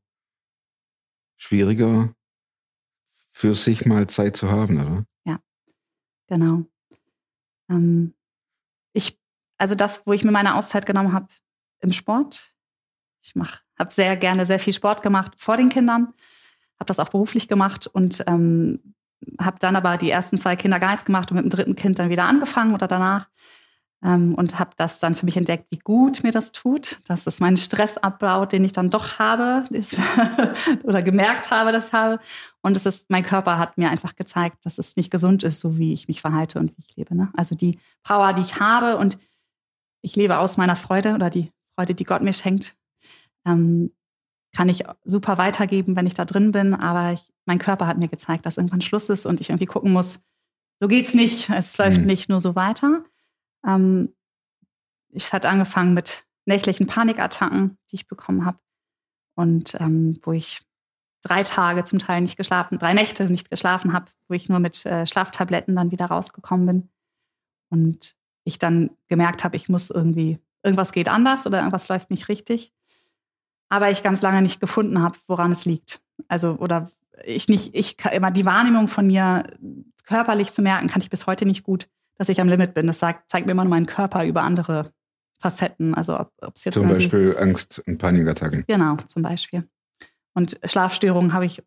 schwieriger, 1.38 2.15
für 3.36 3.54
sich 3.54 3.86
mal 3.86 4.08
Zeit 4.08 4.38
zu 4.38 4.50
haben, 4.50 4.80
oder? 4.80 5.06
Genau. 6.28 6.64
Ähm, 7.70 8.14
ich, 8.94 9.20
also 9.58 9.76
das, 9.76 10.08
wo 10.08 10.14
ich 10.14 10.24
mir 10.24 10.32
meine 10.32 10.56
Auszeit 10.56 10.86
genommen 10.86 11.12
habe 11.12 11.28
im 11.82 11.92
Sport. 11.92 12.54
Ich 13.22 13.36
habe 13.36 13.94
sehr 13.94 14.16
gerne 14.16 14.46
sehr 14.46 14.58
viel 14.58 14.72
Sport 14.72 15.02
gemacht 15.02 15.34
vor 15.36 15.58
den 15.58 15.68
Kindern, 15.68 16.14
habe 16.80 16.86
das 16.86 17.00
auch 17.00 17.10
beruflich 17.10 17.50
gemacht 17.50 17.88
und 17.88 18.24
ähm, 18.26 18.96
habe 19.38 19.60
dann 19.60 19.76
aber 19.76 19.98
die 19.98 20.12
ersten 20.12 20.38
zwei 20.38 20.56
Kinder 20.56 20.80
Geist 20.80 21.06
gemacht 21.06 21.30
und 21.30 21.36
mit 21.36 21.44
dem 21.44 21.50
dritten 21.50 21.76
Kind 21.76 22.00
dann 22.00 22.10
wieder 22.10 22.24
angefangen 22.24 22.74
oder 22.74 22.88
danach 22.88 23.28
und 24.06 24.60
habe 24.60 24.72
das 24.78 25.00
dann 25.00 25.16
für 25.16 25.25
mich 25.25 25.36
entdeckt, 25.36 25.66
wie 25.72 25.80
gut 25.80 26.22
mir 26.24 26.31
das 26.31 26.52
tut, 26.52 27.00
dass 27.07 27.25
es 27.25 27.40
meinen 27.40 27.57
Stress 27.57 27.98
abbaut, 27.98 28.52
den 28.52 28.63
ich 28.63 28.72
dann 28.72 28.92
doch 28.92 29.18
habe 29.18 29.63
oder 30.84 31.02
gemerkt 31.02 31.50
habe, 31.50 31.72
dass 31.72 31.88
ich 31.88 31.94
habe. 31.94 32.19
Und 32.62 32.78
es 32.78 32.86
ist, 32.86 33.10
mein 33.10 33.24
Körper 33.24 33.57
hat 33.57 33.78
mir 33.78 33.90
einfach 33.90 34.16
gezeigt, 34.16 34.66
dass 34.66 34.78
es 34.78 34.96
nicht 34.96 35.10
gesund 35.10 35.42
ist, 35.44 35.60
so 35.60 35.78
wie 35.80 35.92
ich 35.94 36.07
mich 36.07 36.22
verhalte 36.22 36.60
und 36.60 36.72
wie 36.78 36.84
ich 36.88 36.96
lebe. 36.96 37.16
Ne? 37.16 37.31
Also 37.36 37.56
die 37.56 37.80
Power, 38.04 38.34
die 38.34 38.42
ich 38.42 38.60
habe 38.60 38.98
und 38.98 39.18
ich 40.02 40.16
lebe 40.16 40.38
aus 40.38 40.58
meiner 40.58 40.75
Freude 40.75 41.16
oder 41.16 41.31
die 41.31 41.51
Freude, 41.75 41.96
die 41.96 42.04
Gott 42.04 42.22
mir 42.22 42.34
schenkt, 42.34 42.75
ähm, 43.48 43.92
kann 44.56 44.69
ich 44.69 44.84
super 45.04 45.38
weitergeben, 45.40 45.96
wenn 45.96 46.06
ich 46.08 46.13
da 46.13 46.25
drin 46.25 46.51
bin. 46.51 46.75
Aber 46.75 47.12
ich, 47.13 47.34
mein 47.46 47.58
Körper 47.60 47.88
hat 47.88 47.98
mir 47.98 48.08
gezeigt, 48.08 48.46
dass 48.46 48.58
irgendwann 48.58 48.81
Schluss 48.81 49.10
ist 49.10 49.25
und 49.25 49.42
ich 49.42 49.50
irgendwie 49.50 49.66
gucken 49.66 49.92
muss, 49.92 50.19
so 50.80 50.88
geht's 50.88 51.13
nicht. 51.13 51.50
Es 51.50 51.78
läuft 51.78 52.01
Mhm. 52.01 52.06
nicht 52.06 52.30
nur 52.30 52.40
so 52.40 52.56
weiter. 52.56 53.04
Ähm, 53.65 54.13
ich 55.09 55.31
hatte 55.33 55.50
angefangen 55.50 55.94
mit 55.94 56.25
nächtlichen 56.45 56.88
Panikattacken, 56.88 57.77
die 57.91 57.95
ich 57.95 58.07
bekommen 58.07 58.45
habe. 58.45 58.59
Und 59.35 59.75
ähm, 59.79 60.19
wo 60.23 60.31
ich 60.31 60.62
drei 61.21 61.44
Tage 61.44 61.83
zum 61.83 62.00
Teil 62.00 62.21
nicht 62.21 62.38
geschlafen, 62.38 62.77
drei 62.77 62.94
Nächte 62.94 63.25
nicht 63.25 63.50
geschlafen 63.50 63.94
habe, 63.94 64.07
wo 64.27 64.33
ich 64.33 64.47
nur 64.47 64.59
mit 64.59 64.85
äh, 64.85 65.06
Schlaftabletten 65.06 65.75
dann 65.75 65.91
wieder 65.91 66.06
rausgekommen 66.06 66.65
bin. 66.65 66.89
Und 67.69 68.15
ich 68.44 68.59
dann 68.59 68.91
gemerkt 69.07 69.44
habe, 69.44 69.57
ich 69.57 69.67
muss 69.67 69.89
irgendwie, 69.89 70.39
irgendwas 70.63 70.91
geht 70.91 71.09
anders 71.09 71.47
oder 71.47 71.57
irgendwas 71.57 71.89
läuft 71.89 72.12
nicht 72.12 72.29
richtig. 72.29 72.71
Aber 73.69 73.89
ich 73.89 74.03
ganz 74.03 74.21
lange 74.21 74.41
nicht 74.41 74.59
gefunden 74.59 75.01
habe, 75.01 75.17
woran 75.27 75.51
es 75.51 75.65
liegt. 75.65 76.01
Also, 76.27 76.51
oder 76.56 76.89
ich 77.25 77.50
nicht, 77.50 77.73
ich 77.73 77.97
immer 78.13 78.29
die 78.29 78.45
Wahrnehmung 78.45 78.88
von 78.88 79.07
mir 79.07 79.44
körperlich 80.05 80.51
zu 80.51 80.62
merken, 80.62 80.88
kann 80.88 81.01
ich 81.01 81.10
bis 81.10 81.25
heute 81.25 81.45
nicht 81.45 81.63
gut, 81.63 81.89
dass 82.17 82.29
ich 82.29 82.39
am 82.41 82.50
Limit 82.50 82.74
bin. 82.74 82.88
Das 82.88 83.00
sagt, 83.00 83.29
zeigt 83.29 83.45
mir 83.45 83.51
immer 83.51 83.63
nur 83.63 83.72
meinen 83.72 83.86
Körper 83.86 84.25
über 84.25 84.43
andere 84.43 84.91
Facetten. 85.39 85.93
Also 85.93 86.19
ob 86.19 86.55
es 86.55 86.65
jetzt 86.65 86.75
Zum 86.75 86.88
Beispiel 86.88 87.36
Angst- 87.38 87.81
und 87.86 87.98
Panikattacken. 87.98 88.63
Genau, 88.67 88.98
zum 89.07 89.22
Beispiel. 89.22 89.67
Und 90.34 90.60
Schlafstörungen 90.63 91.34
habe 91.34 91.45
ich 91.45 91.63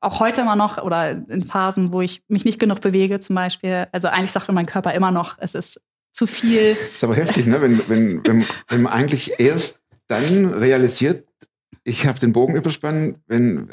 auch 0.00 0.20
heute 0.20 0.42
immer 0.42 0.56
noch 0.56 0.78
oder 0.78 1.10
in 1.10 1.44
Phasen, 1.44 1.92
wo 1.92 2.00
ich 2.00 2.22
mich 2.28 2.44
nicht 2.44 2.60
genug 2.60 2.80
bewege, 2.80 3.20
zum 3.20 3.34
Beispiel. 3.34 3.86
Also 3.92 4.08
eigentlich 4.08 4.32
sagt 4.32 4.48
mir 4.48 4.54
mein 4.54 4.66
Körper 4.66 4.92
immer 4.92 5.10
noch, 5.10 5.36
es 5.38 5.54
ist 5.54 5.80
zu 6.12 6.26
viel. 6.26 6.76
Ist 6.94 7.02
aber 7.02 7.16
heftig, 7.16 7.46
ne? 7.46 7.60
wenn, 7.60 7.88
wenn, 7.88 8.24
wenn, 8.24 8.44
wenn 8.68 8.82
man 8.82 8.92
eigentlich 8.92 9.40
erst 9.40 9.80
dann 10.06 10.46
realisiert, 10.46 11.26
ich 11.82 12.06
habe 12.06 12.18
den 12.18 12.32
Bogen 12.32 12.54
überspannt, 12.54 13.18
wenn 13.26 13.68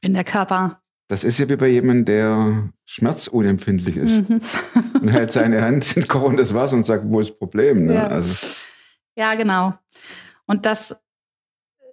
Wenn 0.00 0.14
der 0.14 0.24
Körper. 0.24 0.80
Das 1.14 1.22
ist 1.22 1.38
ja 1.38 1.48
wie 1.48 1.54
bei 1.54 1.68
jemandem, 1.68 2.04
der 2.06 2.70
schmerzunempfindlich 2.86 3.96
ist 3.96 4.28
Mhm. 4.28 4.40
und 5.00 5.08
hält 5.08 5.30
seine 5.30 5.62
Hand 5.62 5.96
in 5.96 6.08
kochendes 6.08 6.52
Wasser 6.54 6.74
und 6.74 6.84
sagt, 6.84 7.04
wo 7.06 7.20
ist 7.20 7.30
das 7.30 7.38
Problem? 7.38 7.86
Ne? 7.86 7.94
Ja. 7.94 8.08
Also, 8.08 8.34
Ja, 9.16 9.36
genau. 9.36 9.74
Und 10.46 10.66
das 10.66 10.96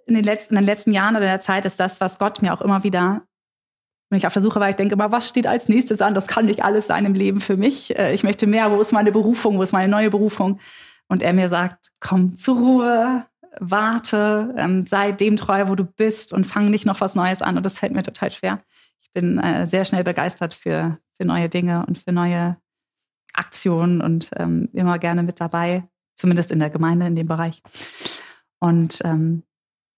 in 0.06 0.14
den, 0.14 0.24
letzten, 0.24 0.54
in 0.54 0.62
den 0.62 0.66
letzten 0.66 0.92
Jahren 0.92 1.14
oder 1.14 1.26
der 1.26 1.38
Zeit 1.38 1.64
ist 1.66 1.78
das, 1.78 2.00
was 2.00 2.18
Gott 2.18 2.42
mir 2.42 2.52
auch 2.52 2.60
immer 2.60 2.82
wieder, 2.82 3.22
wenn 4.10 4.18
ich 4.18 4.26
auf 4.26 4.32
der 4.32 4.42
Suche 4.42 4.58
war, 4.58 4.68
ich 4.68 4.74
denke 4.74 4.94
immer, 4.94 5.12
was 5.12 5.28
steht 5.28 5.46
als 5.46 5.68
nächstes 5.68 6.02
an? 6.02 6.14
Das 6.14 6.26
kann 6.26 6.46
nicht 6.46 6.64
alles 6.64 6.88
sein 6.88 7.04
im 7.04 7.14
Leben 7.14 7.40
für 7.40 7.56
mich. 7.56 7.96
Äh, 7.96 8.12
Ich 8.12 8.24
möchte 8.24 8.48
mehr. 8.48 8.72
Wo 8.72 8.80
ist 8.80 8.92
meine 8.92 9.12
Berufung? 9.12 9.56
Wo 9.56 9.62
ist 9.62 9.72
meine 9.72 9.88
neue 9.88 10.10
Berufung? 10.10 10.58
Und 11.06 11.22
er 11.22 11.32
mir 11.32 11.48
sagt, 11.48 11.92
komm 12.00 12.34
zur 12.34 12.56
Ruhe, 12.56 13.24
warte, 13.60 14.52
ähm, 14.56 14.86
sei 14.86 15.12
dem 15.12 15.36
treu, 15.36 15.68
wo 15.68 15.76
du 15.76 15.84
bist 15.84 16.32
und 16.32 16.44
fang 16.46 16.70
nicht 16.70 16.86
noch 16.86 17.00
was 17.00 17.14
Neues 17.14 17.40
an. 17.40 17.56
Und 17.56 17.64
das 17.64 17.78
fällt 17.78 17.92
mir 17.92 18.02
total 18.02 18.30
schwer. 18.32 18.60
Ich 19.14 19.20
bin 19.20 19.38
äh, 19.38 19.66
sehr 19.66 19.84
schnell 19.84 20.04
begeistert 20.04 20.54
für, 20.54 20.98
für 21.18 21.26
neue 21.26 21.50
Dinge 21.50 21.84
und 21.86 21.98
für 21.98 22.12
neue 22.12 22.56
Aktionen 23.34 24.00
und 24.00 24.30
ähm, 24.36 24.70
immer 24.72 24.98
gerne 24.98 25.22
mit 25.22 25.38
dabei, 25.38 25.84
zumindest 26.14 26.50
in 26.50 26.58
der 26.58 26.70
Gemeinde 26.70 27.06
in 27.06 27.14
dem 27.14 27.26
Bereich. 27.26 27.62
Und 28.58 29.00
ähm, 29.04 29.42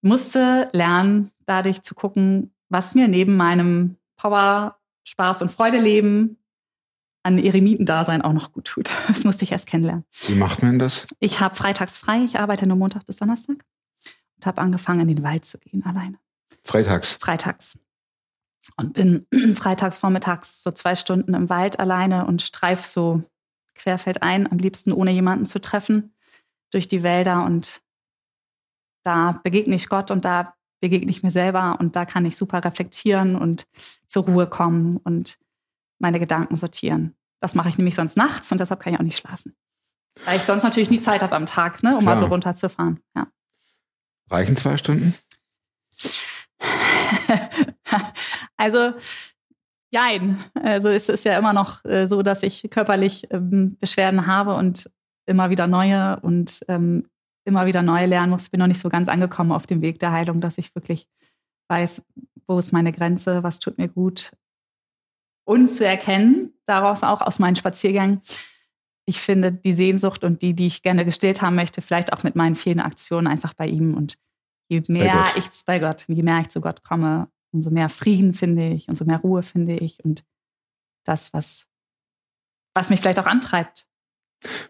musste 0.01 0.69
lernen, 0.73 1.31
dadurch 1.45 1.81
zu 1.81 1.95
gucken, 1.95 2.53
was 2.67 2.93
mir 2.93 3.07
neben 3.07 3.37
meinem 3.37 3.97
Power, 4.17 4.79
Spaß 5.07 5.41
und 5.43 5.51
Freude 5.51 5.79
leben 5.79 6.37
an 7.23 7.39
Eremitendasein 7.39 8.21
auch 8.21 8.33
noch 8.33 8.51
gut 8.51 8.65
tut. 8.65 8.91
Das 9.07 9.23
musste 9.23 9.43
ich 9.43 9.51
erst 9.51 9.67
kennenlernen. 9.67 10.03
wie 10.27 10.35
macht 10.35 10.61
man 10.61 10.77
das? 10.77 11.05
Ich 11.19 11.39
habe 11.39 11.55
freitags 11.55 11.97
frei, 11.97 12.23
ich 12.23 12.37
arbeite 12.37 12.67
nur 12.67 12.77
Montag 12.77 13.05
bis 13.05 13.15
Donnerstag 13.15 13.57
und 14.35 14.45
habe 14.45 14.61
angefangen, 14.61 15.01
in 15.01 15.15
den 15.15 15.23
Wald 15.23 15.45
zu 15.45 15.57
gehen 15.57 15.85
alleine. 15.85 16.19
Freitags. 16.63 17.13
Freitags. 17.13 17.79
Und 18.77 18.93
bin 18.93 19.27
freitags 19.55 19.97
vormittags 19.97 20.63
so 20.63 20.71
zwei 20.71 20.95
Stunden 20.95 21.33
im 21.33 21.49
Wald 21.49 21.79
alleine 21.79 22.25
und 22.25 22.41
streif 22.41 22.85
so 22.85 23.23
querfeldein, 23.75 24.51
am 24.51 24.57
liebsten 24.57 24.91
ohne 24.91 25.11
jemanden 25.11 25.45
zu 25.45 25.59
treffen, 25.59 26.13
durch 26.71 26.87
die 26.87 27.03
Wälder 27.03 27.45
und 27.45 27.81
da 29.03 29.39
begegne 29.43 29.75
ich 29.75 29.87
Gott 29.87 30.11
und 30.11 30.25
da 30.25 30.55
begegne 30.81 31.11
ich 31.11 31.23
mir 31.23 31.31
selber 31.31 31.77
und 31.79 31.95
da 31.95 32.05
kann 32.05 32.25
ich 32.25 32.35
super 32.35 32.63
reflektieren 32.63 33.35
und 33.35 33.67
zur 34.07 34.25
Ruhe 34.25 34.47
kommen 34.47 34.97
und 34.97 35.37
meine 35.99 36.19
Gedanken 36.19 36.57
sortieren. 36.57 37.15
Das 37.39 37.55
mache 37.55 37.69
ich 37.69 37.77
nämlich 37.77 37.95
sonst 37.95 38.17
nachts 38.17 38.51
und 38.51 38.59
deshalb 38.59 38.79
kann 38.79 38.93
ich 38.93 38.99
auch 38.99 39.03
nicht 39.03 39.17
schlafen. 39.17 39.55
Weil 40.25 40.37
ich 40.37 40.43
sonst 40.43 40.63
natürlich 40.63 40.89
nie 40.89 40.99
Zeit 40.99 41.21
habe 41.21 41.35
am 41.35 41.45
Tag, 41.45 41.83
ne, 41.83 41.93
um 41.93 41.99
Klar. 41.99 42.15
mal 42.15 42.19
so 42.19 42.25
runterzufahren. 42.25 42.99
Ja. 43.15 43.27
Reichen 44.29 44.55
zwei 44.55 44.77
Stunden? 44.77 45.13
also, 48.57 48.93
jein. 49.91 50.37
Also 50.53 50.89
es 50.89 51.09
ist 51.09 51.25
ja 51.25 51.37
immer 51.37 51.53
noch 51.53 51.83
äh, 51.85 52.07
so, 52.07 52.21
dass 52.21 52.43
ich 52.43 52.67
körperlich 52.69 53.27
ähm, 53.31 53.77
Beschwerden 53.79 54.27
habe 54.27 54.55
und 54.55 54.89
immer 55.25 55.49
wieder 55.49 55.67
neue 55.67 56.19
und 56.21 56.61
ähm, 56.67 57.07
immer 57.45 57.65
wieder 57.65 57.81
neue 57.81 58.05
lernen 58.05 58.31
muss. 58.31 58.49
Bin 58.49 58.59
noch 58.59 58.67
nicht 58.67 58.81
so 58.81 58.89
ganz 58.89 59.07
angekommen 59.07 59.51
auf 59.51 59.67
dem 59.67 59.81
Weg 59.81 59.99
der 59.99 60.11
Heilung, 60.11 60.41
dass 60.41 60.57
ich 60.57 60.73
wirklich 60.75 61.07
weiß, 61.69 62.03
wo 62.47 62.59
ist 62.59 62.73
meine 62.73 62.91
Grenze, 62.91 63.43
was 63.43 63.59
tut 63.59 63.77
mir 63.77 63.87
gut. 63.87 64.31
Und 65.47 65.71
zu 65.71 65.85
erkennen, 65.85 66.53
daraus 66.65 67.03
auch 67.03 67.21
aus 67.21 67.39
meinen 67.39 67.55
Spaziergängen, 67.55 68.21
ich 69.07 69.21
finde 69.21 69.51
die 69.51 69.73
Sehnsucht 69.73 70.23
und 70.23 70.41
die, 70.41 70.55
die 70.55 70.65
ich 70.65 70.81
gerne 70.81 71.05
gestillt 71.05 71.41
haben 71.41 71.55
möchte, 71.55 71.81
vielleicht 71.81 72.11
auch 72.11 72.23
mit 72.23 72.35
meinen 72.35 72.55
vielen 72.55 72.79
Aktionen 72.79 73.27
einfach 73.27 73.53
bei 73.53 73.67
ihm. 73.67 73.93
Und 73.93 74.17
je 74.67 74.81
mehr 74.87 75.25
ich 75.37 75.45
bei 75.65 75.77
Gott, 75.77 76.05
je 76.07 76.23
mehr 76.23 76.39
ich 76.39 76.49
zu 76.49 76.59
Gott 76.61 76.83
komme, 76.83 77.27
umso 77.55 77.71
mehr 77.71 77.89
Frieden 77.89 78.33
finde 78.33 78.69
ich, 78.69 78.87
umso 78.87 79.05
mehr 79.05 79.19
Ruhe 79.19 79.41
finde 79.41 79.75
ich 79.75 80.03
und 80.03 80.23
das, 81.03 81.33
was, 81.33 81.65
was 82.73 82.89
mich 82.89 83.01
vielleicht 83.01 83.19
auch 83.19 83.25
antreibt, 83.25 83.87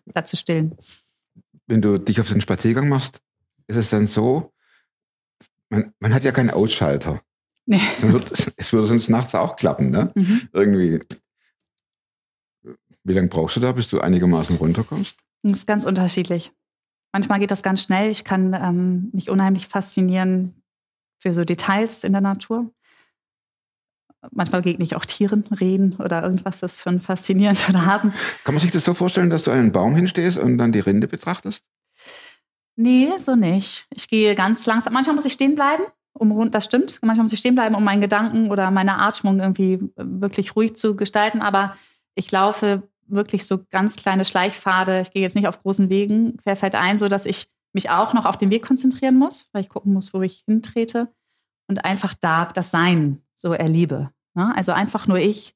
da 0.06 0.25
zu 0.25 0.38
stillen. 0.38 0.77
Wenn 1.68 1.82
du 1.82 1.98
dich 1.98 2.22
auf 2.22 2.27
den 2.27 2.42
Spaziergang 2.42 2.88
machst, 2.88 3.22
ist 3.68 3.77
es 3.77 3.89
dann 3.89 4.08
so, 4.08 4.54
man, 5.70 5.94
man 6.00 6.13
hat 6.13 6.24
ja 6.24 6.32
keinen 6.32 6.51
Ausschalter. 6.51 7.22
Nee. 7.65 7.82
Es 8.58 8.72
würde 8.74 8.86
sonst 8.86 9.10
nachts 9.10 9.34
auch 9.34 9.56
klappen, 9.56 9.89
ne? 9.89 10.12
Mhm. 10.13 10.50
Irgendwie. 10.54 11.00
Wie 13.04 13.13
lange 13.13 13.27
brauchst 13.27 13.56
du 13.56 13.60
da, 13.60 13.72
bis 13.72 13.89
du 13.89 14.00
einigermaßen 14.00 14.58
runterkommst? 14.58 15.18
Das 15.42 15.58
ist 15.60 15.68
ganz 15.68 15.86
unterschiedlich. 15.86 16.51
Manchmal 17.12 17.39
geht 17.39 17.51
das 17.51 17.63
ganz 17.63 17.82
schnell. 17.82 18.12
Ich 18.12 18.24
kann 18.24 18.54
ähm, 18.54 19.10
mich 19.13 19.30
unheimlich 19.30 19.68
faszinieren 19.68 20.62
für 21.20 21.34
so 21.34 21.44
Details 21.44 22.04
in 22.04 22.12
der 22.12 22.22
Natur. 22.22 22.72
Manchmal 24.31 24.62
begegne 24.62 24.84
ich 24.84 24.95
auch 24.95 25.05
Tieren, 25.05 25.43
Rehen 25.60 25.95
oder 26.00 26.24
irgendwas, 26.24 26.60
das 26.60 26.75
ist 26.75 26.84
schon 26.84 27.00
faszinierend 27.00 27.69
oder 27.69 27.86
Hasen. 27.86 28.13
Kann 28.43 28.55
man 28.55 28.62
sich 28.62 28.72
das 28.72 28.86
so 28.86 28.93
vorstellen, 28.93 29.29
dass 29.29 29.43
du 29.43 29.51
einen 29.51 29.72
Baum 29.72 29.95
hinstehst 29.95 30.38
und 30.38 30.57
dann 30.57 30.72
die 30.72 30.79
Rinde 30.79 31.07
betrachtest? 31.07 31.63
Nee, 32.75 33.10
so 33.19 33.36
nicht. 33.36 33.88
Ich 33.95 34.07
gehe 34.07 34.36
ganz 34.36 34.65
langsam. 34.65 34.93
Manchmal 34.93 35.15
muss 35.15 35.25
ich 35.25 35.34
stehen 35.34 35.55
bleiben, 35.55 35.84
um 36.13 36.31
rund, 36.31 36.55
das 36.55 36.65
stimmt. 36.65 37.00
Manchmal 37.01 37.24
muss 37.24 37.34
ich 37.34 37.39
stehen 37.39 37.55
bleiben, 37.55 37.75
um 37.75 37.84
meinen 37.84 38.01
Gedanken 38.01 38.51
oder 38.51 38.69
meine 38.72 38.98
Atmung 38.98 39.39
irgendwie 39.39 39.74
äh, 39.74 39.79
wirklich 39.95 40.55
ruhig 40.55 40.75
zu 40.75 40.95
gestalten. 40.95 41.41
Aber 41.41 41.75
ich 42.15 42.31
laufe 42.31 42.84
wirklich 43.07 43.45
so 43.45 43.60
ganz 43.69 43.95
kleine 43.95 44.25
Schleichpfade. 44.25 45.01
Ich 45.01 45.12
gehe 45.12 45.22
jetzt 45.22 45.36
nicht 45.36 45.48
auf 45.48 45.62
großen 45.62 45.89
Wegen, 45.89 46.38
querfeldein, 46.38 46.98
so 46.98 47.07
dass 47.07 47.25
ich 47.25 47.48
mich 47.74 47.89
auch 47.89 48.13
noch 48.13 48.25
auf 48.25 48.38
den 48.38 48.50
Weg 48.50 48.65
konzentrieren 48.65 49.17
muss, 49.17 49.50
weil 49.51 49.62
ich 49.62 49.69
gucken 49.69 49.93
muss, 49.93 50.13
wo 50.13 50.22
ich 50.22 50.43
hintrete 50.45 51.10
und 51.67 51.86
einfach 51.86 52.13
da 52.13 52.45
das 52.45 52.72
Sein 52.72 53.22
so 53.36 53.54
erlebe. 53.54 54.12
Ne? 54.34 54.54
Also 54.56 54.72
einfach 54.72 55.08
nur 55.08 55.18
ich, 55.18 55.56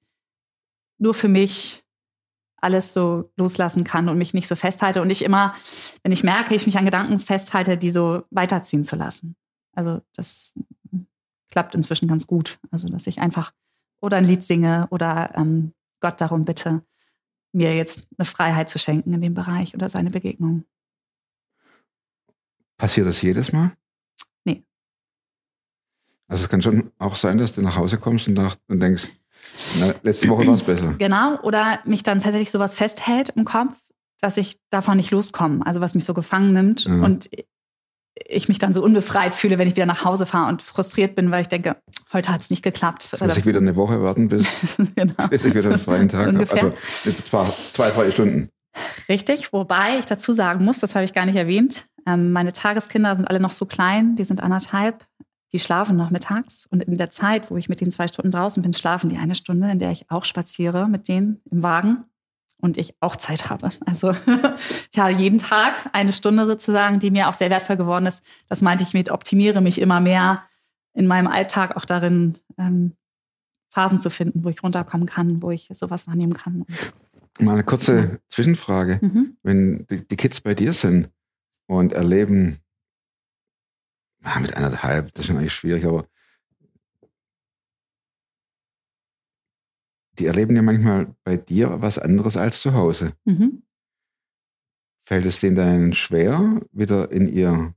nur 0.98 1.14
für 1.14 1.28
mich 1.28 1.84
alles 2.58 2.94
so 2.94 3.32
loslassen 3.38 3.84
kann 3.84 4.10
und 4.10 4.18
mich 4.18 4.34
nicht 4.34 4.48
so 4.48 4.56
festhalte 4.56 5.02
und 5.02 5.08
nicht 5.08 5.22
immer, 5.22 5.56
wenn 6.04 6.12
ich 6.12 6.24
merke, 6.24 6.56
ich 6.56 6.66
mich 6.66 6.78
an 6.78 6.86
Gedanken 6.86 7.20
festhalte, 7.20 7.78
die 7.78 7.90
so 7.90 8.24
weiterziehen 8.32 8.84
zu 8.84 8.96
lassen. 8.96 9.36
Also 9.74 10.02
das 10.14 10.54
klappt 11.52 11.76
inzwischen 11.76 12.08
ganz 12.08 12.28
gut. 12.28 12.60
Also 12.72 12.90
dass 12.90 13.08
ich 13.08 13.20
einfach 13.20 13.54
oder 14.02 14.18
ein 14.18 14.26
Lied 14.26 14.44
singe 14.44 14.88
oder 14.92 15.32
ähm, 15.36 15.74
Gott 16.02 16.22
darum 16.22 16.46
bitte, 16.46 16.84
mir 17.52 17.76
jetzt 17.76 18.08
eine 18.18 18.26
Freiheit 18.26 18.70
zu 18.70 18.80
schenken 18.80 19.14
in 19.14 19.22
dem 19.22 19.34
Bereich 19.34 19.74
oder 19.74 19.90
seine 19.90 20.12
Begegnung. 20.12 20.66
Passiert 22.78 23.08
das 23.08 23.22
jedes 23.22 23.52
Mal? 23.52 23.72
Also 26.30 26.44
es 26.44 26.50
kann 26.50 26.62
schon 26.62 26.92
auch 27.00 27.16
sein, 27.16 27.38
dass 27.38 27.54
du 27.54 27.62
nach 27.62 27.76
Hause 27.76 27.98
kommst 27.98 28.28
und, 28.28 28.36
nach, 28.36 28.56
und 28.70 28.80
denkst, 28.80 29.10
na, 29.80 29.94
letzte 30.04 30.30
Woche 30.30 30.48
war 30.48 30.54
es 30.56 30.64
besser. 30.64 30.94
Genau, 30.98 31.40
oder 31.42 31.80
mich 31.86 32.04
dann 32.04 32.20
tatsächlich 32.20 32.52
sowas 32.52 32.74
festhält 32.74 33.30
im 33.36 33.46
Kopf, 33.46 33.74
dass 34.22 34.38
ich 34.38 34.58
davon 34.70 34.98
nicht 34.98 35.12
loskomme, 35.12 35.66
also 35.66 35.82
was 35.82 35.96
mich 35.96 36.06
so 36.06 36.14
gefangen 36.14 36.54
nimmt 36.54 36.88
Mhm. 36.88 37.04
und 37.04 37.30
ich 38.28 38.48
mich 38.50 38.60
dann 38.60 38.74
so 38.74 38.84
unbefreit 38.84 39.34
fühle, 39.34 39.58
wenn 39.58 39.68
ich 39.68 39.76
wieder 39.76 39.86
nach 39.86 40.04
Hause 40.04 40.26
fahre 40.26 40.50
und 40.50 40.62
frustriert 40.62 41.16
bin, 41.16 41.32
weil 41.32 41.42
ich 41.42 41.48
denke, 41.48 41.78
heute 42.12 42.30
hat 42.32 42.42
es 42.42 42.50
nicht 42.50 42.64
geklappt. 42.64 43.16
Muss 43.20 43.38
ich 43.38 43.46
wieder 43.46 43.60
eine 43.60 43.76
Woche 43.76 44.02
warten, 44.04 44.28
bis, 44.28 44.46
genau. 44.96 45.28
bis 45.30 45.46
ich 45.46 45.56
wieder 45.56 45.70
einen 45.70 45.80
freien 45.80 46.10
Tag 46.10 46.28
habe. 46.28 46.40
Also 46.40 46.74
zwar 47.24 47.52
zwei, 47.74 47.90
drei 47.92 48.12
Stunden. 48.12 48.50
Richtig, 49.08 49.52
wobei 49.54 50.00
ich 50.00 50.06
dazu 50.06 50.34
sagen 50.34 50.64
muss, 50.64 50.80
das 50.80 50.96
habe 50.96 51.06
ich 51.06 51.14
gar 51.14 51.26
nicht 51.26 51.38
erwähnt, 51.38 51.86
ähm, 52.06 52.32
meine 52.32 52.54
Tageskinder 52.54 53.16
sind 53.16 53.26
alle 53.26 53.40
noch 53.40 53.52
so 53.52 53.66
klein, 53.66 54.16
die 54.16 54.24
sind 54.24 54.42
anderthalb, 54.42 55.06
die 55.52 55.60
schlafen 55.60 55.98
noch 55.98 56.12
mittags 56.12 56.68
und 56.68 56.84
in 56.84 56.98
der 56.98 57.10
Zeit, 57.10 57.50
wo 57.50 57.58
ich 57.58 57.70
mit 57.70 57.82
denen 57.82 57.92
zwei 57.92 58.08
Stunden 58.08 58.32
draußen 58.32 58.62
bin, 58.62 58.74
schlafen 58.74 59.10
die 59.10 59.18
eine 59.18 59.36
Stunde, 59.36 59.72
in 59.72 59.80
der 59.80 59.92
ich 59.92 60.10
auch 60.12 60.26
spaziere 60.26 60.88
mit 60.88 61.08
denen 61.08 61.42
im 61.50 61.64
Wagen 61.64 62.06
und 62.62 62.78
ich 62.78 62.96
auch 63.00 63.16
Zeit 63.16 63.50
habe. 63.50 63.72
Also 63.86 64.14
ja, 64.94 65.10
jeden 65.10 65.40
Tag 65.40 65.74
eine 65.94 66.14
Stunde 66.14 66.46
sozusagen, 66.46 67.00
die 67.00 67.12
mir 67.12 67.30
auch 67.30 67.34
sehr 67.34 67.50
wertvoll 67.50 67.78
geworden 67.78 68.06
ist. 68.06 68.24
Das 68.48 68.62
meinte 68.62 68.84
ich 68.84 68.94
mit, 68.94 69.10
optimiere 69.10 69.62
mich 69.62 69.80
immer 69.80 70.00
mehr 70.00 70.44
in 70.94 71.08
meinem 71.08 71.28
Alltag 71.28 71.78
auch 71.78 71.86
darin, 71.86 72.38
ähm, 72.58 72.94
Phasen 73.70 74.00
zu 74.00 74.10
finden, 74.10 74.44
wo 74.44 74.50
ich 74.50 74.64
runterkommen 74.64 75.08
kann, 75.08 75.42
wo 75.42 75.52
ich 75.52 75.70
sowas 75.74 76.08
wahrnehmen 76.08 76.34
kann. 76.34 76.66
Mal 77.40 77.54
eine 77.54 77.64
kurze 77.64 78.20
Zwischenfrage. 78.28 79.00
Mhm. 79.02 79.38
Wenn 79.44 79.86
die, 79.88 80.16
Kids 80.16 80.42
bei 80.42 80.56
dir 80.56 80.74
sind 80.74 81.10
und 81.68 81.94
erleben, 81.94 82.58
mit 84.42 84.56
anderthalb, 84.56 85.14
das 85.14 85.22
ist 85.22 85.28
schon 85.28 85.38
eigentlich 85.38 85.54
schwierig, 85.54 85.86
aber 85.86 86.06
die 90.20 90.26
erleben 90.26 90.56
ja 90.56 90.62
manchmal 90.62 91.16
bei 91.24 91.38
dir 91.38 91.82
was 91.82 91.98
anderes 91.98 92.36
als 92.38 92.62
zu 92.62 92.74
Hause. 92.74 93.14
Mhm. 93.26 93.64
Fällt 95.06 95.26
es 95.26 95.40
denen 95.40 95.56
dann 95.56 95.94
schwer, 95.94 96.62
wieder 96.72 97.12
in 97.12 97.28
ihr, 97.30 97.74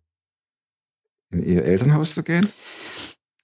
in 1.30 1.42
ihr 1.42 1.64
Elternhaus 1.64 2.14
zu 2.14 2.22
gehen? 2.22 2.48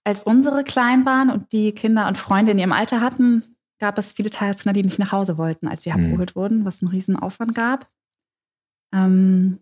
Als 0.04 0.24
unsere 0.24 0.64
klein 0.64 1.06
waren 1.06 1.30
und 1.30 1.52
die 1.52 1.72
Kinder 1.72 2.08
und 2.08 2.18
Freunde 2.18 2.52
in 2.52 2.58
ihrem 2.58 2.72
Alter 2.72 3.00
hatten, 3.00 3.56
gab 3.78 3.96
es 3.98 4.12
viele 4.12 4.30
Tageskinder, 4.30 4.72
die 4.72 4.82
nicht 4.82 4.98
nach 4.98 5.12
Hause 5.12 5.38
wollten, 5.38 5.68
als 5.68 5.84
sie 5.84 5.90
Mhm. 5.92 6.04
abgeholt 6.04 6.36
wurden, 6.36 6.64
was 6.64 6.82
einen 6.82 6.90
riesen 6.90 7.14
Aufwand 7.16 7.54
gab. 7.54 7.88
Ähm, 8.92 9.60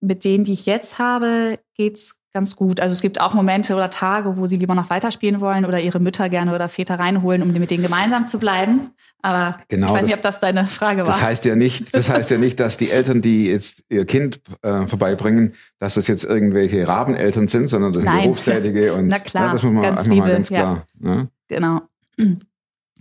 mit 0.00 0.24
denen, 0.24 0.44
die 0.44 0.52
ich 0.52 0.66
jetzt 0.66 0.98
habe, 0.98 1.58
geht's 1.74 2.16
ganz 2.32 2.54
gut. 2.54 2.78
Also 2.80 2.92
es 2.92 3.00
gibt 3.02 3.20
auch 3.20 3.34
Momente 3.34 3.74
oder 3.74 3.90
Tage, 3.90 4.36
wo 4.36 4.46
sie 4.46 4.54
lieber 4.56 4.74
noch 4.76 4.88
weiterspielen 4.88 5.40
wollen 5.40 5.64
oder 5.64 5.80
ihre 5.80 5.98
Mütter 5.98 6.28
gerne 6.28 6.54
oder 6.54 6.68
Väter 6.68 6.98
reinholen, 6.98 7.42
um 7.42 7.50
mit 7.52 7.70
denen 7.70 7.82
gemeinsam 7.82 8.24
zu 8.24 8.38
bleiben. 8.38 8.92
Aber 9.20 9.58
Genau, 9.68 9.88
ich 9.88 9.92
weiß 9.92 9.98
das- 10.00 10.06
nicht, 10.06 10.16
ob 10.16 10.22
das 10.22 10.40
deine 10.40 10.66
Frage 10.68 11.00
war. 11.00 11.06
Das 11.08 11.20
heißt 11.22 11.44
ja 11.44 11.56
nicht, 11.56 11.92
das 11.94 12.08
heißt 12.08 12.30
ja 12.30 12.38
nicht, 12.38 12.60
dass 12.60 12.76
die 12.76 12.90
Eltern, 12.90 13.20
die 13.20 13.46
jetzt 13.46 13.84
ihr 13.88 14.06
Kind 14.06 14.40
äh, 14.62 14.86
vorbeibringen, 14.86 15.52
dass 15.80 15.94
das 15.94 16.06
jetzt 16.06 16.24
irgendwelche 16.24 16.86
Rabeneltern 16.86 17.48
sind, 17.48 17.68
sondern 17.68 17.92
das 17.92 18.02
sind 18.02 18.10
Nein. 18.12 18.22
Berufstätige 18.22 18.94
und 18.94 19.08
Na 19.08 19.18
klar, 19.18 19.46
ne, 19.48 19.52
das 19.54 19.62
muss 19.64 19.72
man 19.72 19.82
ganz 19.82 19.98
einfach 19.98 20.08
mal 20.08 20.14
liebe, 20.14 20.28
ganz 20.30 20.48
ja. 20.50 20.60
klar. 20.60 20.86
Ne? 21.00 21.28
Genau. 21.48 21.80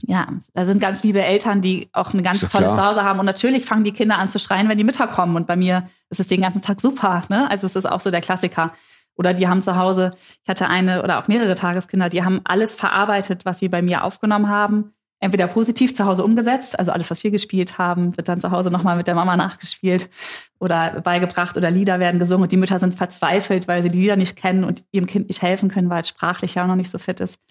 Ja, 0.02 0.28
da 0.54 0.66
sind 0.66 0.80
ganz 0.80 1.04
liebe 1.04 1.22
Eltern, 1.22 1.62
die 1.62 1.90
auch 1.94 2.14
ein 2.14 2.24
ganz 2.24 2.40
klar. 2.48 2.64
Zuhause 2.64 3.04
haben. 3.04 3.20
Und 3.20 3.26
natürlich 3.26 3.66
fangen 3.66 3.84
die 3.84 3.92
Kinder 3.92 4.18
an 4.18 4.30
zu 4.30 4.40
schreien, 4.40 4.70
wenn 4.70 4.78
die 4.78 4.84
Mütter 4.84 5.08
kommen. 5.08 5.36
Und 5.36 5.48
bei 5.48 5.56
mir 5.56 5.90
ist 6.10 6.20
es 6.20 6.28
den 6.28 6.42
ganzen 6.42 6.62
Tag 6.62 6.82
super. 6.82 7.24
Ne? 7.30 7.50
Also 7.50 7.66
es 7.66 7.76
ist 7.76 7.86
auch 7.86 8.02
so 8.02 8.12
der 8.12 8.22
Klassiker. 8.22 8.74
Oder 9.16 9.34
die 9.34 9.50
haben 9.50 9.62
zu 9.62 9.76
Hause, 9.76 10.14
ich 10.44 10.50
hatte 10.50 10.68
eine 10.68 11.04
oder 11.04 11.20
auch 11.20 11.28
mehrere 11.28 11.54
Tageskinder, 11.54 12.08
die 12.08 12.24
haben 12.24 12.40
alles 12.46 12.76
verarbeitet, 12.76 13.44
was 13.44 13.60
sie 13.60 13.68
bei 13.68 13.82
mir 13.82 14.06
aufgenommen 14.06 14.48
haben. 14.48 14.94
Entweder 15.20 15.48
positiv 15.48 15.94
zu 15.94 16.06
Hause 16.06 16.24
umgesetzt, 16.24 16.80
also 16.80 16.94
alles, 16.94 17.12
was 17.12 17.22
wir 17.26 17.30
gespielt 17.30 17.78
haben, 17.78 18.16
wird 18.16 18.30
dann 18.30 18.40
zu 18.40 18.52
Hause 18.52 18.72
nochmal 18.72 18.96
mit 18.96 19.08
der 19.08 19.16
Mama 19.16 19.36
nachgespielt 19.36 20.10
oder 20.58 21.02
beigebracht 21.02 21.58
oder 21.58 21.70
Lieder 21.70 22.00
werden 22.00 22.20
gesungen. 22.20 22.44
Und 22.44 22.54
die 22.54 22.58
Mütter 22.58 22.80
sind 22.80 22.96
verzweifelt, 22.96 23.68
weil 23.68 23.84
sie 23.84 23.90
die 23.90 24.00
Lieder 24.00 24.16
nicht 24.16 24.38
kennen 24.38 24.64
und 24.64 24.86
ihrem 24.94 25.08
Kind 25.08 25.28
nicht 25.28 25.42
helfen 25.42 25.68
können, 25.68 25.90
weil 25.90 26.00
es 26.00 26.08
sprachlich 26.08 26.56
ja 26.56 26.64
auch 26.64 26.68
noch 26.68 26.78
nicht 26.78 26.90
so 26.90 26.98
fit 26.98 27.20
ist 27.20 27.42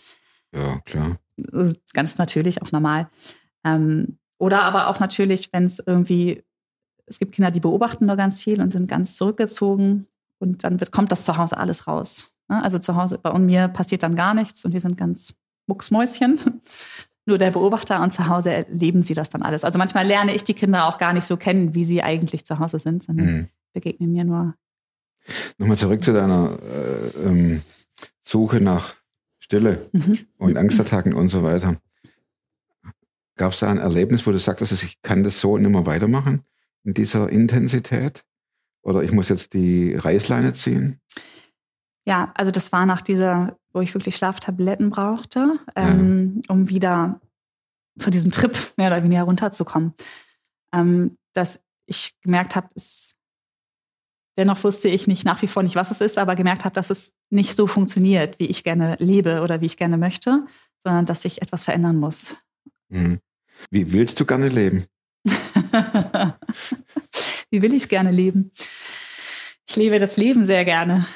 Ja, 0.54 0.78
klar. 0.86 1.18
Ganz 1.94 2.18
natürlich, 2.18 2.62
auch 2.62 2.72
normal. 2.72 3.08
Ähm, 3.64 4.18
oder 4.38 4.62
aber 4.62 4.88
auch 4.88 5.00
natürlich, 5.00 5.52
wenn 5.52 5.64
es 5.64 5.78
irgendwie, 5.78 6.44
es 7.06 7.18
gibt 7.18 7.34
Kinder, 7.34 7.50
die 7.50 7.60
beobachten 7.60 8.06
nur 8.06 8.16
ganz 8.16 8.40
viel 8.40 8.60
und 8.60 8.70
sind 8.70 8.88
ganz 8.88 9.16
zurückgezogen 9.16 10.06
und 10.38 10.64
dann 10.64 10.80
wird, 10.80 10.92
kommt 10.92 11.12
das 11.12 11.24
zu 11.24 11.36
Hause 11.36 11.56
alles 11.56 11.86
raus. 11.86 12.32
Ne? 12.48 12.62
Also 12.62 12.78
zu 12.78 12.96
Hause, 12.96 13.18
bei 13.18 13.36
mir 13.38 13.68
passiert 13.68 14.02
dann 14.02 14.14
gar 14.14 14.34
nichts 14.34 14.64
und 14.64 14.72
die 14.74 14.80
sind 14.80 14.96
ganz 14.96 15.34
Mucksmäuschen. 15.66 16.40
Nur 17.26 17.36
der 17.36 17.50
Beobachter 17.50 18.00
und 18.00 18.12
zu 18.12 18.26
Hause 18.28 18.50
erleben 18.50 19.02
sie 19.02 19.12
das 19.12 19.28
dann 19.28 19.42
alles. 19.42 19.62
Also 19.62 19.78
manchmal 19.78 20.06
lerne 20.06 20.34
ich 20.34 20.44
die 20.44 20.54
Kinder 20.54 20.86
auch 20.86 20.96
gar 20.96 21.12
nicht 21.12 21.24
so 21.24 21.36
kennen, 21.36 21.74
wie 21.74 21.84
sie 21.84 22.02
eigentlich 22.02 22.46
zu 22.46 22.58
Hause 22.58 22.78
sind, 22.78 23.02
sondern 23.02 23.26
Mhm. 23.26 23.48
begegnen 23.74 24.12
mir 24.12 24.24
nur 24.24 24.54
Nochmal 25.58 25.76
zurück 25.76 26.02
zu 26.02 26.12
deiner 26.12 26.58
äh, 26.62 27.26
ähm, 27.26 27.62
Suche 28.20 28.60
nach 28.62 28.94
Stille 29.48 29.88
Mhm. 29.92 30.18
und 30.36 30.58
Angstattacken 30.58 31.14
und 31.14 31.30
so 31.30 31.42
weiter. 31.42 31.80
Gab 33.36 33.52
es 33.52 33.60
da 33.60 33.70
ein 33.70 33.78
Erlebnis, 33.78 34.26
wo 34.26 34.30
du 34.30 34.38
sagtest, 34.38 34.72
also 34.72 34.84
ich 34.84 35.00
kann 35.00 35.24
das 35.24 35.40
so 35.40 35.56
nicht 35.56 35.70
mehr 35.70 35.86
weitermachen 35.86 36.44
in 36.84 36.92
dieser 36.92 37.30
Intensität? 37.30 38.24
Oder 38.82 39.02
ich 39.02 39.10
muss 39.12 39.30
jetzt 39.30 39.54
die 39.54 39.94
Reißleine 39.94 40.52
ziehen? 40.52 41.00
Ja, 42.06 42.30
also 42.34 42.50
das 42.50 42.72
war 42.72 42.84
nach 42.84 43.00
dieser, 43.00 43.56
wo 43.72 43.80
ich 43.80 43.94
wirklich 43.94 44.16
Schlaftabletten 44.16 44.90
brauchte, 44.90 45.58
ähm, 45.76 46.42
um 46.48 46.68
wieder 46.68 47.20
von 47.98 48.10
diesem 48.12 48.30
Trip 48.30 48.54
mehr 48.76 48.88
oder 48.88 49.02
weniger 49.02 49.22
runterzukommen. 49.22 49.94
Ähm, 50.74 51.16
dass 51.32 51.62
ich 51.86 52.20
gemerkt 52.20 52.54
habe, 52.54 52.68
es 52.74 53.14
dennoch 54.38 54.64
wusste 54.64 54.88
ich 54.88 55.06
nicht 55.06 55.26
nach 55.26 55.42
wie 55.42 55.48
vor 55.48 55.62
nicht, 55.62 55.76
was 55.76 55.90
es 55.90 56.00
ist, 56.00 56.16
aber 56.16 56.34
gemerkt 56.36 56.64
habe, 56.64 56.74
dass 56.74 56.88
es 56.88 57.12
nicht 57.28 57.54
so 57.56 57.66
funktioniert, 57.66 58.38
wie 58.38 58.46
ich 58.46 58.64
gerne 58.64 58.96
lebe 59.00 59.42
oder 59.42 59.60
wie 59.60 59.66
ich 59.66 59.76
gerne 59.76 59.98
möchte, 59.98 60.46
sondern 60.82 61.04
dass 61.04 61.26
ich 61.26 61.42
etwas 61.42 61.64
verändern 61.64 61.96
muss. 61.96 62.36
Hm. 62.90 63.18
Wie 63.70 63.92
willst 63.92 64.18
du 64.20 64.24
gerne 64.24 64.48
leben? 64.48 64.86
Wie 67.50 67.60
will 67.62 67.74
ich 67.74 67.82
es 67.82 67.88
gerne 67.88 68.12
leben? 68.12 68.52
Ich 69.68 69.74
lebe 69.76 69.98
das 69.98 70.16
Leben 70.16 70.44
sehr 70.44 70.64
gerne. 70.64 71.06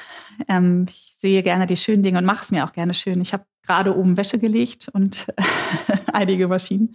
Ähm, 0.47 0.85
ich 0.89 1.13
sehe 1.17 1.41
gerne 1.41 1.65
die 1.65 1.77
schönen 1.77 2.03
Dinge 2.03 2.17
und 2.17 2.25
mache 2.25 2.43
es 2.43 2.51
mir 2.51 2.65
auch 2.65 2.73
gerne 2.73 2.93
schön. 2.93 3.21
Ich 3.21 3.31
habe 3.33 3.45
gerade 3.65 3.95
oben 3.95 4.17
Wäsche 4.17 4.39
gelegt 4.39 4.89
und 4.91 5.27
einige 6.13 6.49
Maschinen 6.49 6.93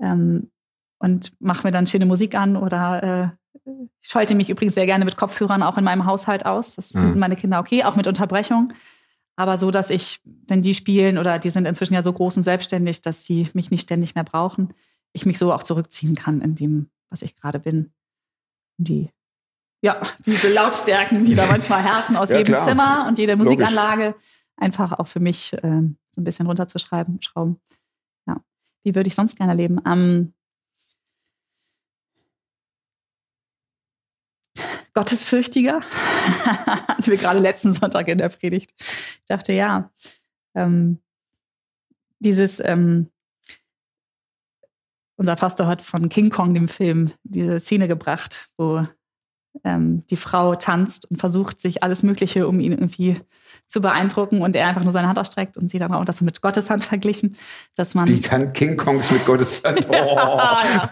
ähm, 0.00 0.50
und 0.98 1.32
mache 1.40 1.66
mir 1.66 1.72
dann 1.72 1.86
schöne 1.86 2.06
Musik 2.06 2.34
an 2.34 2.56
oder 2.56 3.02
äh, 3.02 3.28
ich 3.64 4.08
schalte 4.08 4.34
mich 4.34 4.50
übrigens 4.50 4.74
sehr 4.74 4.86
gerne 4.86 5.04
mit 5.04 5.16
Kopfhörern 5.16 5.62
auch 5.62 5.76
in 5.78 5.84
meinem 5.84 6.06
Haushalt 6.06 6.46
aus. 6.46 6.76
Das 6.76 6.94
Mhm. 6.94 7.00
finden 7.00 7.18
meine 7.18 7.36
Kinder 7.36 7.58
okay, 7.60 7.84
auch 7.84 7.96
mit 7.96 8.06
Unterbrechung. 8.06 8.72
Aber 9.36 9.56
so, 9.58 9.70
dass 9.70 9.90
ich, 9.90 10.20
wenn 10.24 10.62
die 10.62 10.74
spielen 10.74 11.16
oder 11.18 11.38
die 11.38 11.50
sind 11.50 11.64
inzwischen 11.66 11.94
ja 11.94 12.02
so 12.02 12.12
groß 12.12 12.36
und 12.38 12.42
selbstständig, 12.42 13.02
dass 13.02 13.24
sie 13.24 13.48
mich 13.54 13.70
nicht 13.70 13.82
ständig 13.82 14.14
mehr 14.14 14.24
brauchen, 14.24 14.74
ich 15.12 15.26
mich 15.26 15.38
so 15.38 15.52
auch 15.52 15.62
zurückziehen 15.62 16.14
kann 16.16 16.40
in 16.40 16.54
dem, 16.56 16.90
was 17.10 17.22
ich 17.22 17.36
gerade 17.36 17.60
bin. 17.60 17.92
Die, 18.78 19.08
ja, 19.82 20.00
diese 20.26 20.52
Lautstärken, 20.52 21.24
die 21.24 21.34
da 21.34 21.46
manchmal 21.50 21.82
herrschen 21.82 22.16
aus 22.16 22.30
Ja, 22.30 22.38
jedem 22.38 22.54
klar. 22.54 22.66
Zimmer 22.68 23.06
und 23.08 23.18
jeder 23.18 23.36
Logisch. 23.36 23.52
Musikanlage, 23.56 24.14
einfach 24.56 24.98
auch 24.98 25.06
für 25.06 25.20
mich 25.20 25.56
ähm, 25.62 25.96
so 26.14 26.20
ein 26.20 26.24
bisschen 26.24 26.46
runterzuschreiben, 26.46 27.22
schrauben. 27.22 27.60
Ja. 28.26 28.40
Wie 28.84 28.94
würde 28.96 29.06
ich 29.08 29.14
sonst 29.14 29.36
gerne 29.36 29.54
leben? 29.54 29.80
Ähm, 29.86 30.34
Gottesfürchtiger. 34.98 35.80
Hatten 36.44 37.06
wir 37.06 37.18
gerade 37.18 37.38
letzten 37.38 37.72
Sonntag 37.72 38.08
in 38.08 38.18
der 38.18 38.30
Predigt. 38.30 38.72
Ich 38.80 39.26
dachte, 39.28 39.52
ja, 39.52 39.92
ähm, 40.56 40.98
dieses, 42.18 42.58
ähm, 42.58 43.08
unser 45.16 45.36
Pastor 45.36 45.68
hat 45.68 45.82
von 45.82 46.08
King 46.08 46.30
Kong, 46.30 46.52
dem 46.52 46.66
Film, 46.66 47.12
diese 47.22 47.60
Szene 47.60 47.86
gebracht, 47.86 48.50
wo 48.56 48.88
ähm, 49.64 50.04
die 50.10 50.16
Frau 50.16 50.54
tanzt 50.54 51.10
und 51.10 51.18
versucht, 51.18 51.60
sich 51.60 51.82
alles 51.82 52.02
Mögliche, 52.02 52.46
um 52.48 52.60
ihn 52.60 52.72
irgendwie 52.72 53.20
zu 53.66 53.80
beeindrucken 53.80 54.40
und 54.40 54.56
er 54.56 54.66
einfach 54.66 54.82
nur 54.82 54.92
seine 54.92 55.08
Hand 55.08 55.18
ausstreckt 55.18 55.56
und 55.56 55.68
sie 55.68 55.78
dann 55.78 55.92
auch 55.92 56.04
das 56.04 56.20
mit 56.20 56.40
Gottes 56.40 56.70
Hand 56.70 56.84
verglichen, 56.84 57.36
dass 57.76 57.94
man 57.94 58.06
Die 58.06 58.20
kann 58.20 58.52
King 58.52 58.76
Kongs 58.76 59.10
mit 59.10 59.24
Gottes 59.26 59.62
Hand. 59.64 59.86
Oh. 59.88 59.92
ja, 59.92 60.90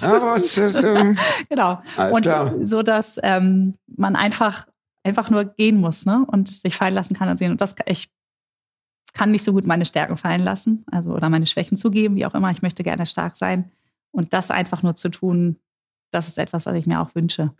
ja. 0.00 0.36
Es 0.36 0.56
ist, 0.56 0.82
ähm, 0.82 1.18
genau. 1.48 1.80
Und 2.12 2.22
klar. 2.22 2.54
so, 2.62 2.82
dass 2.82 3.18
ähm, 3.22 3.74
man 3.86 4.14
einfach, 4.14 4.66
einfach 5.02 5.30
nur 5.30 5.44
gehen 5.44 5.80
muss 5.80 6.06
ne? 6.06 6.24
und 6.28 6.48
sich 6.48 6.76
fallen 6.76 6.94
lassen 6.94 7.14
kann 7.14 7.28
und 7.28 7.38
sehen. 7.38 7.50
Und 7.50 7.60
das, 7.60 7.74
ich 7.86 8.08
kann 9.12 9.30
nicht 9.30 9.44
so 9.44 9.52
gut 9.52 9.66
meine 9.66 9.86
Stärken 9.86 10.16
fallen 10.16 10.42
lassen, 10.42 10.84
also 10.90 11.10
oder 11.10 11.30
meine 11.30 11.46
Schwächen 11.46 11.76
zugeben, 11.76 12.16
wie 12.16 12.26
auch 12.26 12.34
immer. 12.34 12.50
Ich 12.50 12.62
möchte 12.62 12.84
gerne 12.84 13.06
stark 13.06 13.36
sein. 13.36 13.70
Und 14.12 14.32
das 14.32 14.50
einfach 14.50 14.82
nur 14.82 14.94
zu 14.94 15.08
tun, 15.08 15.58
das 16.10 16.28
ist 16.28 16.38
etwas, 16.38 16.66
was 16.66 16.74
ich 16.74 16.86
mir 16.86 17.00
auch 17.00 17.14
wünsche. 17.14 17.52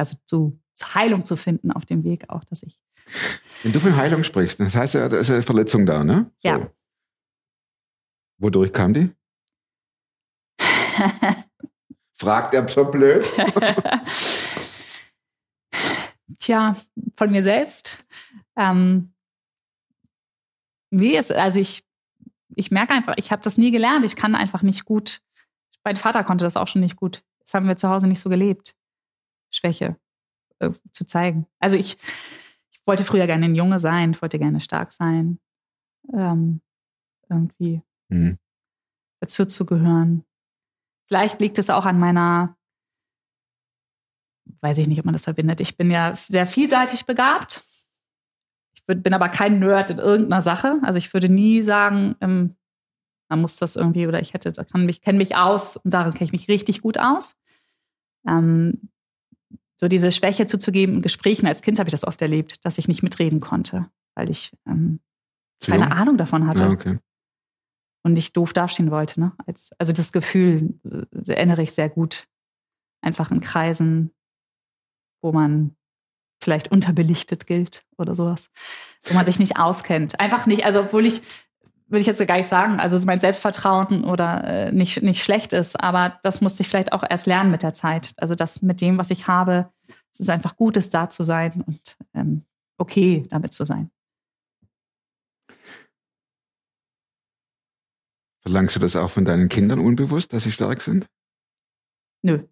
Also 0.00 0.16
zu, 0.24 0.58
Heilung 0.94 1.26
zu 1.26 1.36
finden 1.36 1.70
auf 1.70 1.84
dem 1.84 2.04
Weg 2.04 2.30
auch, 2.30 2.42
dass 2.44 2.62
ich. 2.62 2.80
wenn 3.62 3.72
du 3.72 3.80
von 3.80 3.96
Heilung 3.96 4.24
sprichst, 4.24 4.58
das 4.58 4.74
heißt 4.74 4.94
ja, 4.94 5.08
da 5.10 5.18
ist 5.18 5.30
eine 5.30 5.42
Verletzung 5.42 5.84
da, 5.84 6.02
ne? 6.02 6.30
So. 6.38 6.48
Ja. 6.48 6.70
Wodurch 8.38 8.72
kam 8.72 8.94
die? 8.94 9.10
Fragt 12.14 12.54
er 12.54 12.66
so 12.66 12.86
blöd? 12.86 13.28
Tja, 16.38 16.76
von 17.16 17.30
mir 17.30 17.42
selbst. 17.42 17.98
Ähm, 18.56 19.12
wie 20.90 21.14
ist, 21.14 21.30
also 21.30 21.60
ich, 21.60 21.84
ich 22.56 22.70
merke 22.70 22.94
einfach, 22.94 23.14
ich 23.18 23.30
habe 23.30 23.42
das 23.42 23.58
nie 23.58 23.70
gelernt. 23.70 24.06
Ich 24.06 24.16
kann 24.16 24.34
einfach 24.34 24.62
nicht 24.62 24.86
gut. 24.86 25.20
Mein 25.84 25.96
Vater 25.96 26.24
konnte 26.24 26.44
das 26.44 26.56
auch 26.56 26.68
schon 26.68 26.80
nicht 26.80 26.96
gut. 26.96 27.22
Das 27.40 27.52
haben 27.52 27.68
wir 27.68 27.76
zu 27.76 27.90
Hause 27.90 28.06
nicht 28.06 28.20
so 28.20 28.30
gelebt. 28.30 28.74
Schwäche 29.50 29.96
äh, 30.58 30.70
zu 30.92 31.04
zeigen. 31.04 31.46
Also 31.58 31.76
ich, 31.76 31.96
ich 32.70 32.86
wollte 32.86 33.04
früher 33.04 33.26
gerne 33.26 33.46
ein 33.46 33.54
Junge 33.54 33.78
sein, 33.78 34.12
ich 34.12 34.22
wollte 34.22 34.38
gerne 34.38 34.60
stark 34.60 34.92
sein. 34.92 35.38
Ähm, 36.12 36.60
irgendwie 37.28 37.82
Hm. 38.10 38.38
dazu 39.20 39.44
zu 39.44 39.64
gehören. 39.64 40.24
Vielleicht 41.06 41.40
liegt 41.40 41.58
es 41.58 41.70
auch 41.70 41.86
an 41.86 41.98
meiner, 41.98 42.56
weiß 44.60 44.78
ich 44.78 44.88
nicht, 44.88 44.98
ob 44.98 45.04
man 45.04 45.14
das 45.14 45.22
verbindet. 45.22 45.60
Ich 45.60 45.76
bin 45.76 45.90
ja 45.90 46.14
sehr 46.14 46.46
vielseitig 46.46 47.06
begabt. 47.06 47.64
Ich 48.74 48.84
bin 48.86 49.02
bin 49.02 49.14
aber 49.14 49.28
kein 49.28 49.58
Nerd 49.60 49.90
in 49.90 49.98
irgendeiner 49.98 50.40
Sache. 50.40 50.80
Also 50.82 50.98
ich 50.98 51.12
würde 51.12 51.28
nie 51.28 51.62
sagen, 51.62 52.16
ähm, 52.20 52.56
man 53.28 53.40
muss 53.40 53.56
das 53.56 53.76
irgendwie 53.76 54.08
oder 54.08 54.20
ich 54.20 54.34
hätte, 54.34 54.52
da 54.52 54.64
kann 54.64 54.84
mich, 54.86 55.02
kenne 55.02 55.18
mich 55.18 55.36
aus 55.36 55.76
und 55.76 55.92
darin 55.94 56.12
kenne 56.14 56.26
ich 56.26 56.32
mich 56.32 56.48
richtig 56.48 56.80
gut 56.80 56.98
aus. 56.98 57.36
Ähm, 58.26 58.90
so 59.80 59.88
diese 59.88 60.12
Schwäche 60.12 60.46
zuzugeben 60.46 60.96
in 60.96 61.02
Gesprächen 61.02 61.46
als 61.46 61.62
Kind 61.62 61.78
habe 61.78 61.88
ich 61.88 61.92
das 61.92 62.06
oft 62.06 62.20
erlebt, 62.20 62.62
dass 62.66 62.76
ich 62.76 62.86
nicht 62.86 63.02
mitreden 63.02 63.40
konnte, 63.40 63.90
weil 64.14 64.28
ich 64.28 64.52
ähm, 64.66 65.00
keine 65.64 65.84
jung? 65.84 65.92
Ahnung 65.92 66.16
davon 66.18 66.46
hatte 66.46 66.66
Ah, 66.66 66.70
okay. 66.70 66.98
und 68.04 68.12
nicht 68.12 68.36
doof 68.36 68.52
dastehen 68.52 68.90
wollte. 68.90 69.18
Ne? 69.20 69.32
Als, 69.46 69.70
also 69.78 69.94
das 69.94 70.12
Gefühl 70.12 70.78
äh, 70.84 71.32
erinnere 71.32 71.62
ich 71.62 71.72
sehr 71.72 71.88
gut. 71.88 72.26
Einfach 73.02 73.30
in 73.30 73.40
Kreisen, 73.40 74.10
wo 75.22 75.32
man 75.32 75.74
vielleicht 76.42 76.70
unterbelichtet 76.70 77.46
gilt 77.46 77.86
oder 77.96 78.14
sowas, 78.14 78.50
wo 79.04 79.14
man 79.14 79.24
sich 79.24 79.38
nicht 79.38 79.56
auskennt. 79.56 80.20
Einfach 80.20 80.44
nicht, 80.44 80.66
also 80.66 80.80
obwohl 80.80 81.06
ich, 81.06 81.22
würde 81.90 82.00
ich 82.02 82.06
jetzt 82.06 82.24
gar 82.24 82.36
nicht 82.36 82.48
sagen, 82.48 82.78
also 82.78 82.98
mein 83.04 83.18
Selbstvertrauen 83.18 84.04
oder 84.04 84.44
äh, 84.44 84.72
nicht, 84.72 85.02
nicht 85.02 85.22
schlecht 85.22 85.52
ist, 85.52 85.78
aber 85.80 86.18
das 86.22 86.40
musste 86.40 86.62
ich 86.62 86.68
vielleicht 86.68 86.92
auch 86.92 87.02
erst 87.08 87.26
lernen 87.26 87.50
mit 87.50 87.62
der 87.62 87.74
Zeit. 87.74 88.14
Also 88.16 88.36
das 88.36 88.62
mit 88.62 88.80
dem, 88.80 88.96
was 88.96 89.10
ich 89.10 89.26
habe, 89.26 89.70
es 90.12 90.20
ist 90.20 90.30
einfach 90.30 90.56
gut, 90.56 90.76
es 90.76 90.90
da 90.90 91.10
zu 91.10 91.24
sein 91.24 91.64
und 91.66 91.96
ähm, 92.14 92.44
okay 92.78 93.24
damit 93.28 93.52
zu 93.52 93.64
sein. 93.64 93.90
Verlangst 98.42 98.76
du 98.76 98.80
das 98.80 98.96
auch 98.96 99.10
von 99.10 99.24
deinen 99.24 99.48
Kindern 99.48 99.80
unbewusst, 99.80 100.32
dass 100.32 100.44
sie 100.44 100.52
stark 100.52 100.80
sind? 100.80 101.06
Nö. 102.22 102.46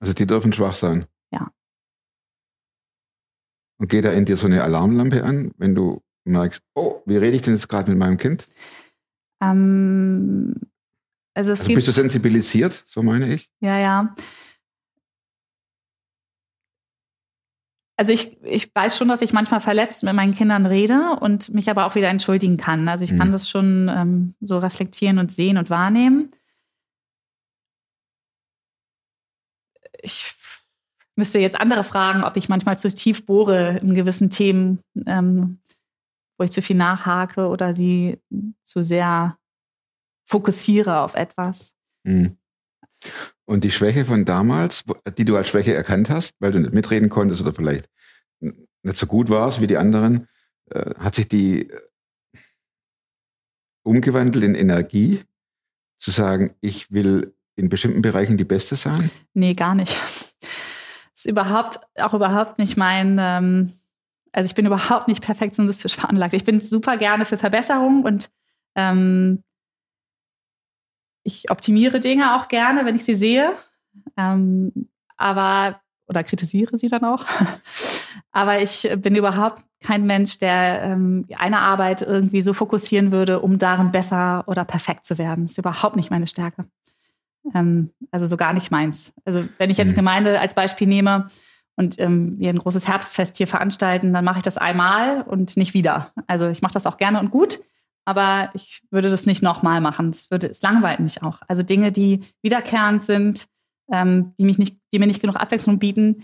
Also 0.00 0.12
die 0.12 0.26
dürfen 0.26 0.52
schwach 0.52 0.74
sein. 0.74 1.06
Ja. 1.32 1.50
Und 3.78 3.88
geht 3.88 4.04
da 4.04 4.12
in 4.12 4.24
dir 4.24 4.36
so 4.36 4.46
eine 4.46 4.62
Alarmlampe 4.62 5.24
an, 5.24 5.52
wenn 5.56 5.74
du 5.74 6.02
merkst, 6.24 6.62
oh, 6.74 7.02
wie 7.06 7.16
rede 7.16 7.36
ich 7.36 7.42
denn 7.42 7.54
jetzt 7.54 7.68
gerade 7.68 7.90
mit 7.90 7.98
meinem 7.98 8.16
Kind? 8.18 8.48
Ähm, 9.42 10.54
also 11.34 11.52
es 11.52 11.60
Also 11.60 11.68
gibt 11.68 11.76
bist 11.76 11.88
du 11.88 11.92
sensibilisiert, 11.92 12.84
so 12.86 13.02
meine 13.02 13.32
ich? 13.34 13.50
Ja, 13.60 13.78
ja. 13.78 14.14
Also 17.96 18.12
ich, 18.12 18.42
ich 18.42 18.74
weiß 18.74 18.96
schon, 18.96 19.06
dass 19.06 19.22
ich 19.22 19.32
manchmal 19.32 19.60
verletzt 19.60 20.02
mit 20.02 20.14
meinen 20.14 20.34
Kindern 20.34 20.66
rede 20.66 21.16
und 21.20 21.54
mich 21.54 21.70
aber 21.70 21.86
auch 21.86 21.94
wieder 21.94 22.08
entschuldigen 22.08 22.56
kann. 22.56 22.88
Also 22.88 23.04
ich 23.04 23.12
Mhm. 23.12 23.18
kann 23.18 23.32
das 23.32 23.48
schon 23.48 23.88
ähm, 23.88 24.34
so 24.40 24.58
reflektieren 24.58 25.18
und 25.18 25.30
sehen 25.30 25.58
und 25.58 25.70
wahrnehmen. 25.70 26.32
Ich 30.02 30.34
müsste 31.14 31.38
jetzt 31.38 31.58
andere 31.60 31.84
fragen, 31.84 32.24
ob 32.24 32.36
ich 32.36 32.48
manchmal 32.48 32.76
zu 32.76 32.88
tief 32.88 33.24
bohre 33.26 33.78
in 33.78 33.94
gewissen 33.94 34.28
Themen, 34.30 34.80
ähm, 35.06 35.58
wo 36.36 36.44
ich 36.44 36.50
zu 36.50 36.62
viel 36.62 36.76
nachhake 36.76 37.48
oder 37.48 37.74
sie 37.74 38.20
zu 38.62 38.82
sehr 38.82 39.38
fokussiere 40.26 41.00
auf 41.00 41.14
etwas. 41.14 41.74
Mhm. 42.04 42.36
Und 43.44 43.64
die 43.64 43.70
Schwäche 43.70 44.04
von 44.04 44.24
damals, 44.24 44.84
die 45.18 45.24
du 45.24 45.36
als 45.36 45.48
Schwäche 45.48 45.74
erkannt 45.74 46.08
hast, 46.08 46.36
weil 46.40 46.52
du 46.52 46.60
nicht 46.60 46.72
mitreden 46.72 47.10
konntest 47.10 47.42
oder 47.42 47.52
vielleicht 47.52 47.90
nicht 48.40 48.96
so 48.96 49.06
gut 49.06 49.28
warst 49.28 49.60
wie 49.60 49.66
die 49.66 49.76
anderen, 49.76 50.28
äh, 50.70 50.94
hat 50.98 51.14
sich 51.14 51.28
die 51.28 51.68
äh, 51.68 51.80
umgewandelt 53.82 54.44
in 54.44 54.54
Energie, 54.54 55.22
zu 55.98 56.10
sagen, 56.10 56.54
ich 56.60 56.90
will 56.90 57.34
in 57.56 57.68
bestimmten 57.68 58.02
Bereichen 58.02 58.36
die 58.36 58.44
Beste 58.44 58.76
sein? 58.76 59.10
Nee, 59.32 59.54
gar 59.54 59.74
nicht. 59.74 59.92
Es 61.14 61.24
ist 61.24 61.26
überhaupt 61.26 61.80
auch 61.96 62.14
überhaupt 62.14 62.58
nicht 62.58 62.76
mein, 62.76 63.18
ähm, 63.20 63.72
also 64.34 64.48
ich 64.48 64.54
bin 64.56 64.66
überhaupt 64.66 65.06
nicht 65.06 65.22
perfektionistisch 65.22 65.94
veranlagt. 65.94 66.34
Ich 66.34 66.44
bin 66.44 66.60
super 66.60 66.96
gerne 66.96 67.24
für 67.24 67.36
Verbesserung 67.36 68.02
und 68.02 68.30
ähm, 68.74 69.44
ich 71.22 71.50
optimiere 71.52 72.00
Dinge 72.00 72.34
auch 72.34 72.48
gerne, 72.48 72.84
wenn 72.84 72.96
ich 72.96 73.04
sie 73.04 73.14
sehe. 73.14 73.52
Ähm, 74.16 74.88
aber, 75.16 75.80
oder 76.08 76.24
kritisiere 76.24 76.76
sie 76.76 76.88
dann 76.88 77.04
auch. 77.04 77.24
aber 78.32 78.60
ich 78.60 78.90
bin 78.96 79.14
überhaupt 79.14 79.62
kein 79.80 80.04
Mensch, 80.04 80.40
der 80.40 80.82
ähm, 80.82 81.26
eine 81.38 81.60
Arbeit 81.60 82.02
irgendwie 82.02 82.42
so 82.42 82.54
fokussieren 82.54 83.12
würde, 83.12 83.38
um 83.38 83.58
darin 83.58 83.92
besser 83.92 84.42
oder 84.48 84.64
perfekt 84.64 85.04
zu 85.04 85.16
werden. 85.16 85.44
Das 85.44 85.52
ist 85.52 85.58
überhaupt 85.58 85.94
nicht 85.94 86.10
meine 86.10 86.26
Stärke. 86.26 86.64
Ähm, 87.54 87.90
also 88.10 88.26
so 88.26 88.36
gar 88.36 88.52
nicht 88.52 88.72
meins. 88.72 89.12
Also 89.24 89.44
wenn 89.58 89.70
ich 89.70 89.76
jetzt 89.76 89.92
Mhm. 89.92 89.96
Gemeinde 89.96 90.40
als 90.40 90.54
Beispiel 90.54 90.88
nehme 90.88 91.28
und 91.76 91.98
ähm, 91.98 92.38
wir 92.38 92.50
ein 92.50 92.58
großes 92.58 92.86
Herbstfest 92.86 93.36
hier 93.36 93.46
veranstalten, 93.46 94.12
dann 94.12 94.24
mache 94.24 94.38
ich 94.38 94.42
das 94.42 94.58
einmal 94.58 95.22
und 95.22 95.56
nicht 95.56 95.74
wieder. 95.74 96.12
Also 96.26 96.48
ich 96.48 96.62
mache 96.62 96.74
das 96.74 96.86
auch 96.86 96.96
gerne 96.96 97.20
und 97.20 97.30
gut, 97.30 97.60
aber 98.04 98.50
ich 98.54 98.82
würde 98.90 99.08
das 99.08 99.26
nicht 99.26 99.42
nochmal 99.42 99.80
machen. 99.80 100.12
Das 100.12 100.30
würde, 100.30 100.48
es 100.48 100.62
langweilt 100.62 101.00
mich 101.00 101.22
auch. 101.22 101.40
Also 101.48 101.62
Dinge, 101.62 101.90
die 101.90 102.20
wiederkehrend 102.42 103.02
sind, 103.02 103.46
ähm, 103.90 104.34
die 104.38 104.44
mich 104.44 104.58
nicht, 104.58 104.76
die 104.92 104.98
mir 104.98 105.06
nicht 105.06 105.20
genug 105.20 105.36
Abwechslung 105.36 105.78
bieten, 105.78 106.22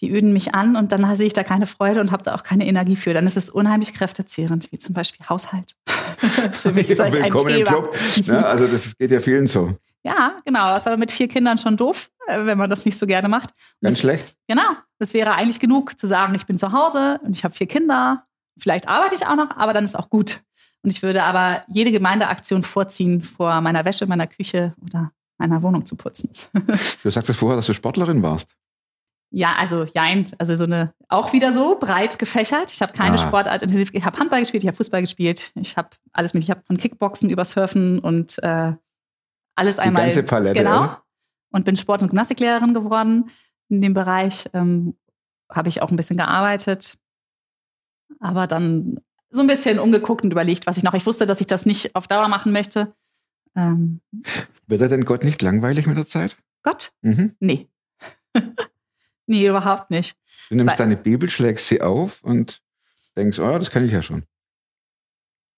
die 0.00 0.10
öden 0.10 0.32
mich 0.32 0.54
an 0.54 0.76
und 0.76 0.92
dann 0.92 1.14
sehe 1.14 1.26
ich 1.26 1.34
da 1.34 1.44
keine 1.44 1.66
Freude 1.66 2.00
und 2.00 2.10
habe 2.10 2.22
da 2.22 2.34
auch 2.34 2.42
keine 2.42 2.66
Energie 2.66 2.96
für. 2.96 3.12
Dann 3.12 3.26
ist 3.26 3.36
es 3.36 3.50
unheimlich 3.50 3.92
kräftezehrend, 3.92 4.72
wie 4.72 4.78
zum 4.78 4.94
Beispiel 4.94 5.26
Haushalt. 5.28 5.76
für 6.52 6.72
mich 6.72 6.94
solch 6.96 7.14
ein 7.14 7.24
Willkommen 7.24 7.50
im 7.50 7.64
Thema. 7.64 7.82
Club. 7.82 7.96
Ne? 8.26 8.46
Also 8.46 8.66
das 8.66 8.96
geht 8.96 9.10
ja 9.10 9.20
vielen 9.20 9.46
so. 9.46 9.76
Ja, 10.02 10.40
genau. 10.44 10.72
Das 10.72 10.82
ist 10.82 10.86
aber 10.86 10.96
mit 10.96 11.12
vier 11.12 11.28
Kindern 11.28 11.58
schon 11.58 11.76
doof, 11.76 12.10
wenn 12.46 12.58
man 12.58 12.70
das 12.70 12.84
nicht 12.84 12.98
so 12.98 13.06
gerne 13.06 13.28
macht. 13.28 13.50
Und 13.50 13.86
Ganz 13.86 13.94
das, 13.96 14.00
schlecht. 14.00 14.36
Genau. 14.48 14.62
Das 14.98 15.14
wäre 15.14 15.32
eigentlich 15.32 15.60
genug 15.60 15.98
zu 15.98 16.06
sagen, 16.06 16.34
ich 16.34 16.46
bin 16.46 16.58
zu 16.58 16.72
Hause 16.72 17.20
und 17.24 17.36
ich 17.36 17.44
habe 17.44 17.54
vier 17.54 17.66
Kinder. 17.66 18.24
Vielleicht 18.58 18.88
arbeite 18.88 19.14
ich 19.14 19.26
auch 19.26 19.36
noch, 19.36 19.56
aber 19.56 19.72
dann 19.72 19.84
ist 19.84 19.96
auch 19.96 20.10
gut. 20.10 20.42
Und 20.82 20.90
ich 20.90 21.02
würde 21.02 21.22
aber 21.24 21.62
jede 21.68 21.92
Gemeindeaktion 21.92 22.62
vorziehen, 22.62 23.22
vor 23.22 23.60
meiner 23.60 23.84
Wäsche, 23.84 24.06
meiner 24.06 24.26
Küche 24.26 24.74
oder 24.82 25.12
meiner 25.38 25.62
Wohnung 25.62 25.84
zu 25.86 25.96
putzen. 25.96 26.30
Du 27.02 27.10
sagtest 27.10 27.38
vorher, 27.38 27.56
dass 27.56 27.66
du 27.66 27.74
Sportlerin 27.74 28.22
warst. 28.22 28.54
Ja, 29.32 29.54
also 29.56 29.84
jein, 29.84 30.26
also 30.38 30.56
so 30.56 30.64
eine 30.64 30.92
auch 31.08 31.32
wieder 31.32 31.52
so 31.52 31.78
breit 31.78 32.18
gefächert. 32.18 32.72
Ich 32.72 32.82
habe 32.82 32.92
keine 32.92 33.14
Ah. 33.14 33.18
Sportart 33.18 33.62
intensiv. 33.62 33.90
Ich 33.92 34.04
habe 34.04 34.18
Handball 34.18 34.40
gespielt, 34.40 34.64
ich 34.64 34.66
habe 34.66 34.76
Fußball 34.76 35.00
gespielt, 35.02 35.52
ich 35.54 35.76
habe 35.76 35.90
alles 36.12 36.34
mit. 36.34 36.42
Ich 36.42 36.50
habe 36.50 36.62
von 36.66 36.76
Kickboxen 36.78 37.30
über 37.30 37.44
Surfen 37.44 38.00
und 38.00 38.42
äh, 38.42 38.72
alles 39.54 39.76
Die 39.76 39.82
einmal 39.82 40.04
ganze 40.06 40.22
Palette. 40.24 40.58
genau 40.58 40.80
oder? 40.82 41.02
Und 41.50 41.64
bin 41.64 41.76
Sport- 41.76 42.02
und 42.02 42.08
Gymnastiklehrerin 42.08 42.74
geworden. 42.74 43.30
In 43.68 43.80
dem 43.80 43.94
Bereich 43.94 44.48
ähm, 44.52 44.96
habe 45.50 45.68
ich 45.68 45.82
auch 45.82 45.90
ein 45.90 45.96
bisschen 45.96 46.16
gearbeitet, 46.16 46.98
aber 48.18 48.46
dann 48.46 49.00
so 49.30 49.40
ein 49.42 49.46
bisschen 49.46 49.78
umgeguckt 49.78 50.24
und 50.24 50.32
überlegt, 50.32 50.66
was 50.66 50.76
ich 50.76 50.82
noch. 50.82 50.94
Ich 50.94 51.06
wusste, 51.06 51.26
dass 51.26 51.40
ich 51.40 51.46
das 51.46 51.66
nicht 51.66 51.94
auf 51.94 52.08
Dauer 52.08 52.28
machen 52.28 52.52
möchte. 52.52 52.94
Ähm, 53.56 54.00
Wird 54.66 54.80
er 54.80 54.88
denn 54.88 55.04
Gott 55.04 55.22
nicht 55.24 55.40
langweilig 55.42 55.86
mit 55.86 55.96
der 55.96 56.06
Zeit? 56.06 56.36
Gott, 56.62 56.92
Mhm. 57.02 57.34
nee, 57.40 57.68
nee, 59.26 59.46
überhaupt 59.46 59.90
nicht. 59.90 60.16
Du 60.50 60.56
nimmst 60.56 60.72
Weil- 60.78 60.86
deine 60.86 60.96
Bibel, 60.96 61.28
schlägst 61.30 61.68
sie 61.68 61.80
auf 61.80 62.22
und 62.22 62.62
denkst, 63.16 63.38
oh, 63.38 63.58
das 63.58 63.70
kann 63.70 63.84
ich 63.84 63.92
ja 63.92 64.02
schon. 64.02 64.24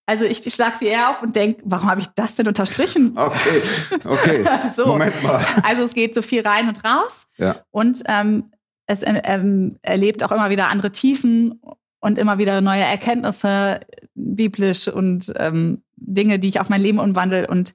Also 0.06 0.24
ich 0.24 0.38
schlage 0.52 0.76
sie 0.78 0.86
eher 0.86 1.10
auf 1.10 1.22
und 1.22 1.36
denke, 1.36 1.62
warum 1.64 1.88
habe 1.88 2.00
ich 2.00 2.08
das 2.14 2.34
denn 2.36 2.48
unterstrichen? 2.48 3.14
Okay, 3.16 3.62
okay. 4.04 4.44
So. 4.72 4.86
Moment 4.86 5.22
mal. 5.22 5.44
Also 5.62 5.82
es 5.84 5.94
geht 5.94 6.14
so 6.14 6.22
viel 6.22 6.46
rein 6.46 6.68
und 6.68 6.84
raus 6.84 7.28
Ja. 7.36 7.64
und 7.70 8.02
ähm, 8.06 8.52
es 8.86 9.02
äh, 9.02 9.20
ähm, 9.24 9.78
erlebt 9.82 10.24
auch 10.24 10.32
immer 10.32 10.50
wieder 10.50 10.68
andere 10.68 10.90
Tiefen 10.90 11.60
und 12.00 12.18
immer 12.18 12.38
wieder 12.38 12.60
neue 12.60 12.82
Erkenntnisse, 12.82 13.80
biblisch 14.14 14.88
und 14.88 15.32
ähm, 15.36 15.82
Dinge, 15.96 16.40
die 16.40 16.48
ich 16.48 16.58
auf 16.58 16.68
mein 16.68 16.80
Leben 16.82 16.98
umwandle. 16.98 17.46
Und 17.46 17.74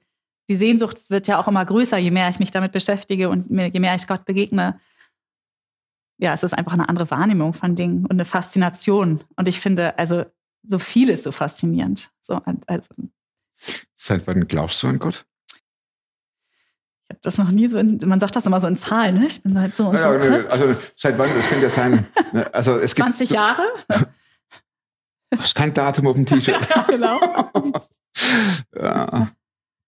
die 0.50 0.54
Sehnsucht 0.54 1.08
wird 1.10 1.26
ja 1.28 1.38
auch 1.40 1.48
immer 1.48 1.64
größer, 1.64 1.96
je 1.96 2.10
mehr 2.10 2.28
ich 2.28 2.38
mich 2.38 2.50
damit 2.50 2.72
beschäftige 2.72 3.30
und 3.30 3.50
mir- 3.50 3.68
je 3.68 3.80
mehr 3.80 3.94
ich 3.94 4.06
Gott 4.06 4.26
begegne. 4.26 4.78
Ja, 6.18 6.32
es 6.34 6.42
ist 6.42 6.52
einfach 6.52 6.72
eine 6.74 6.88
andere 6.90 7.10
Wahrnehmung 7.10 7.54
von 7.54 7.74
Dingen 7.74 8.02
und 8.04 8.12
eine 8.12 8.24
Faszination. 8.26 9.22
Und 9.36 9.48
ich 9.48 9.60
finde, 9.60 9.98
also 9.98 10.24
so 10.66 10.78
viel 10.78 11.08
ist 11.08 11.22
so 11.24 11.32
faszinierend. 11.32 12.10
So, 12.28 12.40
also 12.66 12.88
Seit 13.96 14.26
wann 14.26 14.46
glaubst 14.46 14.82
du 14.82 14.86
an 14.88 14.98
Gott? 14.98 15.24
Ich 15.50 17.14
habe 17.14 17.20
das 17.22 17.38
noch 17.38 17.50
nie 17.50 17.66
so 17.68 17.78
in, 17.78 17.98
man 18.04 18.20
sagt 18.20 18.36
das 18.36 18.44
immer 18.44 18.60
so 18.60 18.66
in 18.66 18.76
Zahlen, 18.76 19.18
ne? 19.18 19.26
Ich 19.28 19.42
bin 19.42 19.58
halt 19.58 19.74
so 19.74 19.88
und 19.88 19.98
so 19.98 20.04
Ja, 20.04 20.12
ne, 20.12 20.18
Christ. 20.18 20.46
also 20.50 20.76
seit 20.94 21.18
wann? 21.18 21.30
Das 21.34 21.48
könnte 21.48 21.64
ja 21.64 21.70
sein. 21.70 22.06
ne, 22.32 22.52
Also 22.54 22.74
es 22.76 22.94
gibt 22.94 23.06
20 23.06 23.30
Jahre? 23.30 23.62
Das 25.30 25.44
ist 25.44 25.54
kein 25.54 25.74
Datum 25.74 26.06
auf 26.06 26.14
dem 26.14 26.24
T-Shirt. 26.24 26.68
Ja, 26.74 26.82
genau. 26.84 27.20
ja. 28.74 29.30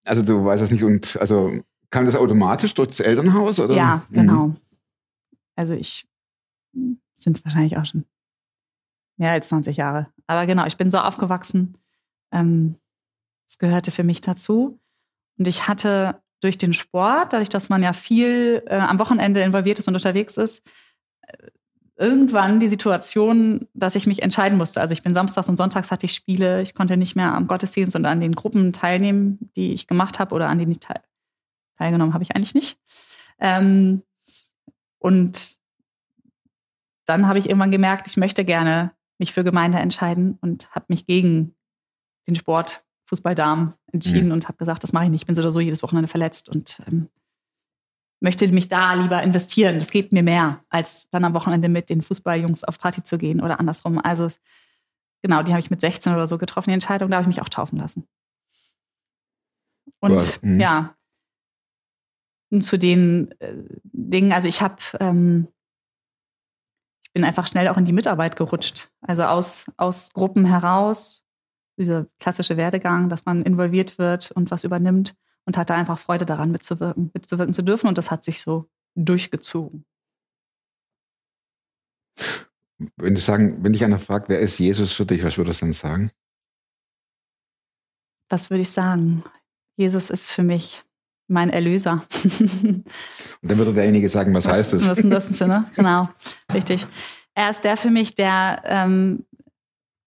Also 0.05 0.20
du 0.22 0.44
weißt 0.44 0.62
es 0.62 0.70
nicht 0.70 0.85
und 0.85 1.16
also 1.18 1.53
kam 1.90 2.05
das 2.05 2.14
automatisch 2.16 2.74
durch 2.74 2.88
das 2.88 3.00
Elternhaus 3.00 3.59
oder? 3.59 3.74
Ja, 3.74 4.03
Mhm. 4.11 4.14
genau. 4.14 4.57
Also 5.57 5.72
ich 5.74 6.07
sind 7.16 7.42
wahrscheinlich 7.44 7.76
auch 7.79 7.87
schon 7.87 8.05
mehr 9.16 9.33
als 9.33 9.48
20 9.48 9.76
Jahre. 9.79 10.09
Aber 10.26 10.44
genau, 10.46 10.66
ich 10.66 10.76
bin 10.76 10.90
so 10.90 10.98
aufgewachsen. 10.98 11.76
Ähm, 12.33 12.77
es 13.49 13.59
gehörte 13.59 13.90
für 13.90 14.05
mich 14.05 14.21
dazu. 14.21 14.79
Und 15.38 15.49
ich 15.49 15.69
hatte 15.69 16.23
durch 16.40 16.59
den 16.59 16.73
Sport, 16.73 17.33
dadurch, 17.33 17.49
dass 17.49 17.69
man 17.69 17.83
ja 17.83 17.93
viel 17.93 18.62
äh, 18.66 18.77
am 18.77 18.99
Wochenende 18.99 19.40
involviert 19.43 19.79
ist 19.79 19.88
und 19.88 19.95
unterwegs 19.95 20.37
ist, 20.37 20.64
äh, 21.23 21.37
irgendwann 21.97 22.61
die 22.61 22.69
Situation, 22.69 23.66
dass 23.75 23.95
ich 23.95 24.07
mich 24.07 24.23
entscheiden 24.23 24.57
musste. 24.57 24.81
Also 24.81 24.93
ich 24.93 25.03
bin 25.03 25.12
samstags 25.12 25.51
und 25.51 25.59
sonntags 25.59 25.90
hatte 25.90 26.07
ich 26.07 26.14
Spiele. 26.14 26.62
Ich 26.62 26.75
konnte 26.75 26.97
nicht 26.97 27.14
mehr 27.14 27.35
am 27.35 27.47
Gottesdienst 27.47 27.95
und 27.95 28.07
an 28.07 28.21
den 28.21 28.35
Gruppen 28.35 28.73
teilnehmen, 28.73 29.51
die 29.55 29.75
ich 29.75 29.87
gemacht 29.87 30.19
habe 30.19 30.35
oder 30.35 30.49
an 30.49 30.59
denen 30.59 30.71
ich 30.71 30.81
teil 30.81 31.01
teilgenommen 31.77 32.12
habe 32.12 32.23
ich 32.23 32.37
eigentlich 32.37 32.55
nicht. 32.55 32.79
Ähm, 33.38 34.03
und 34.99 35.59
dann 37.07 37.27
habe 37.27 37.38
ich 37.38 37.47
irgendwann 37.47 37.71
gemerkt, 37.71 38.07
ich 38.07 38.16
möchte 38.16 38.45
gerne 38.45 38.93
mich 39.19 39.33
für 39.33 39.45
Gemeinde 39.45 39.79
entscheiden 39.79 40.38
und 40.43 40.71
habe 40.75 40.87
mich 40.88 41.07
gegen 41.07 41.55
den 42.31 42.37
Sport 42.37 42.85
Fußballdamen 43.07 43.75
entschieden 43.93 44.27
Mhm. 44.27 44.33
und 44.33 44.49
habe 44.49 44.59
gesagt, 44.59 44.85
das 44.85 44.93
mache 44.93 45.05
ich 45.05 45.11
nicht. 45.11 45.23
Ich 45.23 45.27
bin 45.27 45.35
so 45.35 45.43
oder 45.43 45.53
so 45.53 45.61
jedes 45.61 45.83
Wochenende 45.83 46.09
verletzt 46.09 46.49
und 46.49 46.81
ähm, 46.87 47.09
möchte 48.21 48.47
mich 48.49 48.69
da 48.69 48.95
lieber 48.95 49.23
investieren. 49.23 49.79
Das 49.79 49.90
gibt 49.90 50.12
mir 50.12 50.23
mehr, 50.23 50.62
als 50.69 51.09
dann 51.11 51.25
am 51.25 51.35
Wochenende 51.35 51.69
mit 51.69 51.90
den 51.90 52.03
Fußballjungs 52.03 52.64
auf 52.64 52.79
Party 52.79 53.03
zu 53.03 53.19
gehen 53.19 53.40
oder 53.40 53.59
andersrum. 53.59 53.99
Also 53.99 54.29
genau, 55.23 55.43
die 55.43 55.53
habe 55.53 55.61
ich 55.61 55.71
mit 55.71 55.81
16 55.81 56.12
oder 56.12 56.29
so 56.29 56.38
getroffen, 56.38 56.71
die 56.71 56.75
Entscheidung. 56.75 57.11
Da 57.11 57.16
habe 57.16 57.25
ich 57.25 57.37
mich 57.37 57.43
auch 57.43 57.49
taufen 57.49 57.79
lassen. 57.79 58.07
Und 60.01 60.12
Wow, 60.12 60.43
mhm. 60.43 60.61
ja, 60.61 60.95
und 62.53 62.62
zu 62.62 62.79
den 62.79 63.31
äh, 63.40 63.55
Dingen, 63.85 64.33
also 64.33 64.49
ich 64.49 64.61
habe, 64.61 64.77
ähm, 64.99 65.49
ich 67.05 67.12
bin 67.12 67.25
einfach 67.25 67.47
schnell 67.47 67.69
auch 67.69 67.77
in 67.77 67.85
die 67.85 67.93
Mitarbeit 67.93 68.37
gerutscht. 68.37 68.90
Also 69.01 69.25
aus, 69.25 69.66
aus 69.77 70.12
Gruppen 70.12 70.45
heraus, 70.45 71.25
dieser 71.81 72.07
klassische 72.21 72.57
Werdegang, 72.57 73.09
dass 73.09 73.25
man 73.25 73.43
involviert 73.43 73.99
wird 73.99 74.31
und 74.31 74.51
was 74.51 74.64
übernimmt 74.64 75.16
und 75.47 75.57
hatte 75.57 75.75
einfach 75.75 75.99
Freude 75.99 76.27
daran, 76.27 76.53
mitzuwirken, 76.53 77.11
mitzuwirken 77.14 77.55
zu 77.55 77.62
dürfen. 77.62 77.88
Und 77.88 77.99
das 77.99 78.11
hat 78.11 78.23
sich 78.23 78.40
so 78.40 78.66
durchgezogen. 78.95 79.85
Wenn 82.97 83.14
du 83.14 83.21
sagen, 83.21 83.62
wenn 83.62 83.73
dich 83.73 83.85
einer 83.85 83.99
fragt, 83.99 84.29
wer 84.29 84.40
ist 84.40 84.59
Jesus 84.59 84.93
für 84.93 85.07
dich, 85.07 85.25
was 85.25 85.38
würdest 85.38 85.61
du 85.61 85.66
dann 85.66 85.73
sagen? 85.73 86.11
Was 88.29 88.51
würde 88.51 88.62
ich 88.62 88.71
sagen? 88.71 89.25
Jesus 89.77 90.11
ist 90.11 90.31
für 90.31 90.43
mich 90.43 90.85
mein 91.27 91.51
Erlöser. 91.51 92.05
Und 92.23 92.85
dann 93.43 93.59
würde 93.59 93.73
derjenige 93.73 94.09
sagen, 94.09 94.35
was, 94.35 94.47
heißt 94.47 94.73
das? 94.73 94.87
Was 94.87 94.99
ist 94.99 95.03
denn 95.05 95.11
das 95.11 95.37
für, 95.37 95.47
ne? 95.47 95.64
Genau, 95.77 96.09
richtig. 96.53 96.87
Er 97.35 97.51
ist 97.51 97.64
der 97.64 97.77
für 97.77 97.90
mich, 97.90 98.14
der, 98.14 98.62
ähm, 98.64 99.25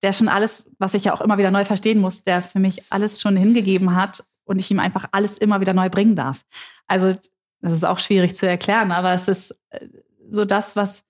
der 0.03 0.13
schon 0.13 0.27
alles, 0.27 0.69
was 0.77 0.93
ich 0.93 1.05
ja 1.05 1.13
auch 1.13 1.21
immer 1.21 1.37
wieder 1.37 1.51
neu 1.51 1.65
verstehen 1.65 1.99
muss, 1.99 2.23
der 2.23 2.41
für 2.41 2.59
mich 2.59 2.83
alles 2.91 3.21
schon 3.21 3.37
hingegeben 3.37 3.95
hat 3.95 4.23
und 4.43 4.59
ich 4.59 4.69
ihm 4.69 4.79
einfach 4.79 5.07
alles 5.11 5.37
immer 5.37 5.61
wieder 5.61 5.73
neu 5.73 5.89
bringen 5.89 6.15
darf. 6.15 6.45
Also, 6.87 7.15
das 7.61 7.73
ist 7.73 7.85
auch 7.85 7.99
schwierig 7.99 8.35
zu 8.35 8.47
erklären, 8.47 8.91
aber 8.91 9.13
es 9.13 9.27
ist 9.27 9.51
äh, 9.69 9.87
so 10.29 10.43
das, 10.43 10.75
was, 10.75 11.03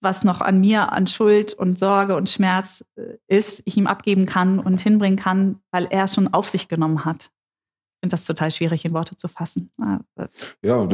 was 0.00 0.22
noch 0.22 0.40
an 0.40 0.60
mir 0.60 0.92
an 0.92 1.08
Schuld 1.08 1.52
und 1.52 1.78
Sorge 1.78 2.14
und 2.14 2.30
Schmerz 2.30 2.84
äh, 2.96 3.16
ist, 3.26 3.62
ich 3.64 3.76
ihm 3.76 3.88
abgeben 3.88 4.26
kann 4.26 4.60
und 4.60 4.80
hinbringen 4.80 5.18
kann, 5.18 5.60
weil 5.72 5.88
er 5.90 6.04
es 6.04 6.14
schon 6.14 6.32
auf 6.32 6.48
sich 6.48 6.68
genommen 6.68 7.04
hat. 7.04 7.24
Ich 7.96 8.00
finde 8.02 8.14
das 8.14 8.24
total 8.24 8.50
schwierig 8.52 8.84
in 8.84 8.94
Worte 8.94 9.16
zu 9.16 9.26
fassen. 9.28 9.70
Ja, 9.78 10.00
ja 10.62 10.86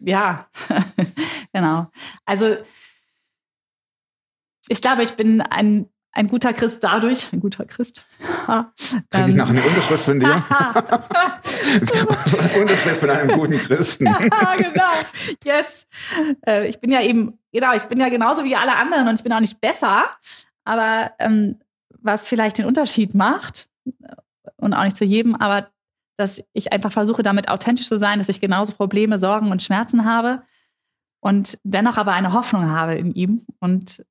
ja, 0.00 0.46
genau. 1.52 1.86
Also 2.24 2.56
ich 4.68 4.80
glaube, 4.80 5.02
ich 5.02 5.12
bin 5.12 5.40
ein, 5.40 5.88
ein 6.16 6.28
guter 6.28 6.54
Christ 6.54 6.82
dadurch, 6.82 7.30
ein 7.32 7.40
guter 7.40 7.66
Christ. 7.66 8.02
Kriege 8.18 8.70
ich 9.10 9.12
Ähm, 9.12 9.36
nachher 9.36 9.50
eine 9.50 9.62
Unterschrift 9.62 10.04
von 10.04 10.18
dir? 10.18 10.28
Unterschrift 12.58 13.00
von 13.00 13.10
einem 13.10 13.38
guten 13.38 13.58
Christen. 13.58 14.06
ja, 14.40 14.56
genau. 14.56 14.92
Yes. 15.44 15.86
Äh, 16.46 16.68
ich 16.68 16.80
bin 16.80 16.90
ja 16.90 17.02
eben, 17.02 17.38
genau, 17.52 17.74
ich 17.74 17.82
bin 17.82 18.00
ja 18.00 18.08
genauso 18.08 18.44
wie 18.44 18.56
alle 18.56 18.76
anderen 18.76 19.08
und 19.08 19.16
ich 19.16 19.22
bin 19.22 19.32
auch 19.34 19.40
nicht 19.40 19.60
besser. 19.60 20.04
Aber 20.64 21.12
ähm, 21.18 21.58
was 22.00 22.26
vielleicht 22.26 22.56
den 22.56 22.64
Unterschied 22.64 23.14
macht, 23.14 23.68
äh, 23.84 23.90
und 24.56 24.72
auch 24.72 24.84
nicht 24.84 24.96
zu 24.96 25.04
jedem, 25.04 25.34
aber 25.34 25.68
dass 26.16 26.42
ich 26.54 26.72
einfach 26.72 26.92
versuche, 26.92 27.22
damit 27.22 27.50
authentisch 27.50 27.88
zu 27.88 27.98
sein, 27.98 28.20
dass 28.20 28.30
ich 28.30 28.40
genauso 28.40 28.72
Probleme, 28.72 29.18
Sorgen 29.18 29.50
und 29.50 29.62
Schmerzen 29.62 30.06
habe 30.06 30.40
und 31.20 31.58
dennoch 31.62 31.98
aber 31.98 32.14
eine 32.14 32.32
Hoffnung 32.32 32.70
habe 32.70 32.94
in 32.94 33.12
ihm 33.12 33.42
und 33.60 34.02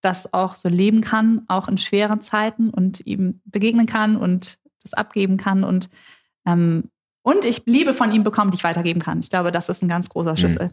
das 0.00 0.32
auch 0.32 0.56
so 0.56 0.68
leben 0.68 1.00
kann, 1.00 1.44
auch 1.48 1.68
in 1.68 1.78
schweren 1.78 2.20
Zeiten 2.22 2.70
und 2.70 3.06
ihm 3.06 3.40
begegnen 3.44 3.86
kann 3.86 4.16
und 4.16 4.58
das 4.82 4.94
abgeben 4.94 5.36
kann 5.36 5.64
und 5.64 5.90
ähm, 6.46 6.90
und 7.22 7.44
ich 7.44 7.66
Liebe 7.66 7.92
von 7.92 8.12
ihm 8.12 8.24
bekomme, 8.24 8.50
die 8.50 8.56
ich 8.56 8.64
weitergeben 8.64 9.00
kann. 9.00 9.20
Ich 9.20 9.28
glaube, 9.28 9.52
das 9.52 9.68
ist 9.68 9.82
ein 9.82 9.88
ganz 9.88 10.08
großer 10.08 10.38
Schlüssel. 10.38 10.70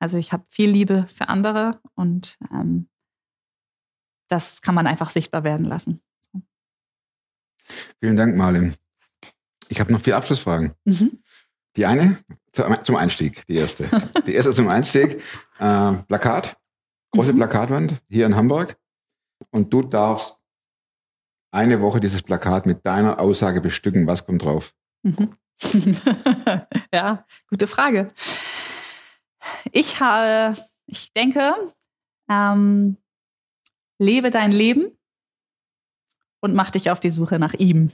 Also 0.00 0.18
ich 0.18 0.32
habe 0.32 0.44
viel 0.50 0.68
Liebe 0.70 1.06
für 1.06 1.28
andere 1.28 1.80
und 1.94 2.36
ähm, 2.52 2.88
das 4.28 4.60
kann 4.60 4.74
man 4.74 4.88
einfach 4.88 5.10
sichtbar 5.10 5.44
werden 5.44 5.64
lassen. 5.66 6.00
Vielen 8.00 8.16
Dank, 8.16 8.36
Marlin. 8.36 8.74
Ich 9.68 9.78
habe 9.80 9.92
noch 9.92 10.00
vier 10.00 10.16
Abschlussfragen. 10.16 10.72
Mhm. 10.84 11.22
Die 11.76 11.86
eine 11.86 12.18
zu- 12.52 12.64
zum 12.82 12.96
Einstieg, 12.96 13.46
die 13.46 13.54
erste. 13.54 13.88
Die 14.26 14.34
erste 14.34 14.52
zum 14.52 14.68
Einstieg. 14.68 15.22
Äh, 15.58 15.92
Plakat, 16.08 16.56
große 17.12 17.32
Mhm. 17.32 17.36
Plakatwand 17.36 17.94
hier 18.08 18.26
in 18.26 18.36
Hamburg. 18.36 18.76
Und 19.50 19.72
du 19.72 19.82
darfst 19.82 20.38
eine 21.50 21.80
Woche 21.80 22.00
dieses 22.00 22.22
Plakat 22.22 22.66
mit 22.66 22.86
deiner 22.86 23.20
Aussage 23.20 23.60
bestücken. 23.60 24.06
Was 24.06 24.26
kommt 24.26 24.44
drauf? 24.44 24.74
Mhm. 25.02 25.36
ja, 26.92 27.24
gute 27.48 27.66
Frage. 27.66 28.12
Ich 29.72 30.00
habe, 30.00 30.56
ich 30.86 31.12
denke, 31.12 31.54
ähm, 32.28 32.96
lebe 33.98 34.30
dein 34.30 34.52
Leben 34.52 34.92
und 36.40 36.54
mach 36.54 36.70
dich 36.70 36.90
auf 36.90 37.00
die 37.00 37.10
Suche 37.10 37.38
nach 37.38 37.54
ihm. 37.54 37.90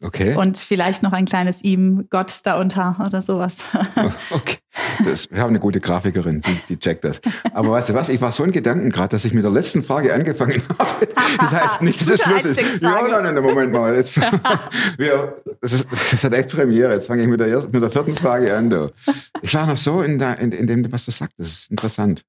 Okay. 0.00 0.34
Und 0.36 0.58
vielleicht 0.58 1.02
noch 1.02 1.12
ein 1.12 1.26
kleines 1.26 1.62
ihm, 1.62 2.08
Gott 2.10 2.40
da 2.44 2.58
unter 2.60 2.96
oder 3.04 3.22
sowas. 3.22 3.64
Okay. 4.30 4.58
Das, 5.04 5.30
wir 5.30 5.40
haben 5.40 5.50
eine 5.50 5.60
gute 5.60 5.80
Grafikerin, 5.80 6.42
die, 6.42 6.60
die 6.68 6.78
checkt 6.78 7.04
das. 7.04 7.20
Aber 7.52 7.70
weißt 7.72 7.90
du 7.90 7.94
was, 7.94 8.08
ich 8.08 8.20
war 8.20 8.32
so 8.32 8.44
in 8.44 8.52
Gedanken 8.52 8.90
gerade, 8.90 9.08
dass 9.10 9.24
ich 9.24 9.32
mit 9.32 9.44
der 9.44 9.50
letzten 9.50 9.82
Frage 9.82 10.14
angefangen 10.14 10.62
habe. 10.78 11.08
Das 11.38 11.50
heißt 11.50 11.82
nicht, 11.82 12.00
dass 12.00 12.08
es 12.08 12.22
Schluss 12.22 12.44
ist. 12.44 12.80
Ja, 12.80 13.06
nein, 13.08 13.34
nein, 13.34 13.42
Moment 13.42 13.72
mal. 13.72 13.94
Jetzt, 13.94 14.16
wir, 14.96 15.42
das, 15.60 15.72
ist, 15.72 15.88
das 15.90 16.24
hat 16.24 16.32
echt 16.32 16.50
Premiere. 16.50 16.92
Jetzt 16.92 17.06
fange 17.06 17.22
ich 17.22 17.28
mit 17.28 17.40
der, 17.40 17.48
ersten, 17.48 17.70
mit 17.72 17.82
der 17.82 17.90
vierten 17.90 18.14
Frage 18.14 18.54
an. 18.54 18.70
Du. 18.70 18.92
Ich 19.40 19.54
war 19.54 19.66
noch 19.66 19.76
so 19.76 20.02
in, 20.02 20.18
der, 20.18 20.38
in, 20.38 20.52
in 20.52 20.66
dem, 20.66 20.92
was 20.92 21.04
du 21.04 21.10
sagst. 21.10 21.34
Das 21.38 21.48
ist 21.48 21.70
interessant. 21.70 22.22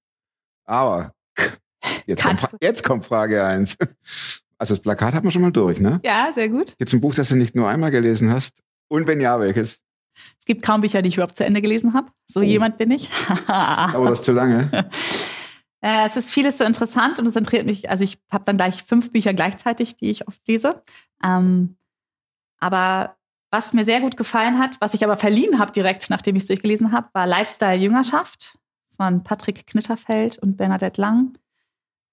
Aber 0.66 1.14
jetzt, 2.06 2.24
kommt, 2.24 2.50
jetzt 2.62 2.84
kommt 2.84 3.06
Frage 3.06 3.44
eins. 3.44 3.78
Also 4.58 4.76
das 4.76 4.82
Plakat 4.82 5.14
hat 5.14 5.24
man 5.24 5.32
schon 5.32 5.42
mal 5.42 5.52
durch, 5.52 5.80
ne? 5.80 6.00
ja, 6.06 6.32
sehr 6.34 6.48
gut. 6.48 6.76
Jetzt 6.80 6.94
ein 6.94 7.02
Buch, 7.02 7.14
das 7.14 7.30
du 7.30 7.36
nicht 7.36 7.54
nur 7.54 7.68
einmal 7.68 7.92
gelesen 7.92 8.32
hast. 8.32 8.62
Und 8.88 9.08
wenn 9.08 9.20
ja, 9.20 9.40
welches? 9.40 9.80
Es 10.40 10.46
gibt 10.46 10.64
kaum 10.64 10.82
Bücher, 10.82 11.02
die 11.02 11.10
ich 11.10 11.16
überhaupt 11.16 11.36
zu 11.36 11.46
Ende 11.46 11.62
gelesen 11.62 11.94
habe. 11.94 12.08
So 12.26 12.40
Oh. 12.42 12.44
jemand 12.44 12.78
bin 12.78 12.92
ich. 12.92 13.10
Aber 13.48 14.10
das 14.10 14.20
ist 14.20 14.26
zu 14.26 14.32
lange. 14.34 14.70
Äh, 15.86 16.06
es 16.06 16.16
ist 16.16 16.30
vieles 16.32 16.58
so 16.58 16.64
interessant 16.64 17.20
und 17.20 17.26
es 17.28 17.36
interessiert 17.36 17.66
mich. 17.66 17.90
Also 17.90 18.06
ich 18.06 18.18
habe 18.32 18.46
dann 18.46 18.56
gleich 18.56 18.84
fünf 18.84 19.12
Bücher 19.12 19.34
gleichzeitig, 19.34 19.98
die 19.98 20.12
ich 20.12 20.26
oft 20.30 20.40
lese. 20.48 20.82
Ähm, 21.22 21.76
aber 22.62 23.18
was 23.52 23.74
mir 23.74 23.84
sehr 23.84 24.00
gut 24.00 24.16
gefallen 24.16 24.60
hat, 24.60 24.80
was 24.80 24.94
ich 24.94 25.04
aber 25.04 25.18
verliehen 25.18 25.60
habe 25.60 25.74
direkt, 25.74 26.10
nachdem 26.10 26.38
ich 26.38 26.44
es 26.44 26.48
durchgelesen 26.48 26.94
habe, 26.94 27.10
war 27.12 27.28
Lifestyle 27.28 27.76
Jüngerschaft 27.76 28.58
von 28.96 29.26
Patrick 29.26 29.68
Knitterfeld 29.68 30.38
und 30.38 30.56
Bernadette 30.56 31.02
Lang, 31.02 31.38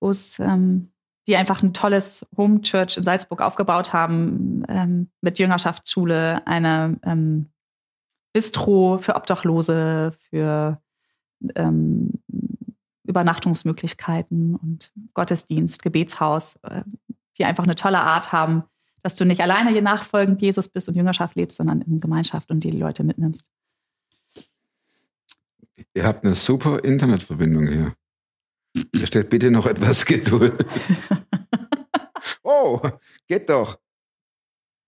wo 0.00 0.10
es 0.10 0.40
ähm, 0.40 0.90
die 1.28 1.36
einfach 1.36 1.62
ein 1.62 1.72
tolles 1.72 2.26
Home 2.36 2.62
Church 2.62 2.96
in 2.96 3.04
Salzburg 3.04 3.40
aufgebaut 3.40 3.92
haben 3.92 4.64
ähm, 4.68 5.10
mit 5.20 5.38
Jüngerschaftsschule, 5.38 6.44
eine 6.44 6.98
ähm, 7.04 7.46
Bistro 8.32 8.98
für 8.98 9.16
Obdachlose, 9.16 10.12
für 10.30 10.80
ähm, 11.56 12.12
Übernachtungsmöglichkeiten 13.04 14.54
und 14.56 14.92
Gottesdienst, 15.14 15.82
Gebetshaus, 15.82 16.56
äh, 16.62 16.82
die 17.38 17.44
einfach 17.44 17.64
eine 17.64 17.74
tolle 17.74 18.00
Art 18.00 18.32
haben, 18.32 18.64
dass 19.02 19.16
du 19.16 19.24
nicht 19.24 19.40
alleine 19.40 19.70
hier 19.70 19.82
nachfolgend 19.82 20.40
Jesus 20.42 20.68
bist 20.68 20.88
und 20.88 20.94
Jüngerschaft 20.94 21.34
lebst, 21.36 21.56
sondern 21.56 21.80
in 21.82 22.00
Gemeinschaft 22.00 22.50
und 22.50 22.60
die 22.60 22.70
Leute 22.70 23.02
mitnimmst. 23.02 23.46
Ihr 25.94 26.04
habt 26.04 26.24
eine 26.24 26.34
super 26.34 26.84
Internetverbindung 26.84 27.66
hier. 27.66 27.94
Bestellt 28.92 29.30
bitte 29.30 29.50
noch 29.50 29.66
etwas 29.66 30.04
Geduld. 30.06 30.64
oh, 32.42 32.80
geht 33.26 33.48
doch. 33.48 33.78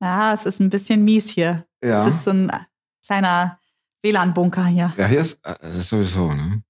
Ja, 0.01 0.35
es 0.35 0.47
ist 0.47 0.61
ein 0.61 0.71
bisschen 0.71 1.05
mies 1.05 1.31
hier. 1.31 1.67
Ja, 1.83 2.07
Es 2.07 2.15
ist 2.15 2.25
so 2.25 2.31
ein 2.31 2.53
kleiner 3.05 3.59
WLAN-Bunker 4.03 4.67
hier. 4.67 4.93
ja 4.97 5.07
hier 5.07 5.21
ist, 5.21 5.35
äh, 5.45 5.55
das 5.61 5.77
ist 5.77 5.89
sowieso, 5.89 6.33
ne? 6.33 6.63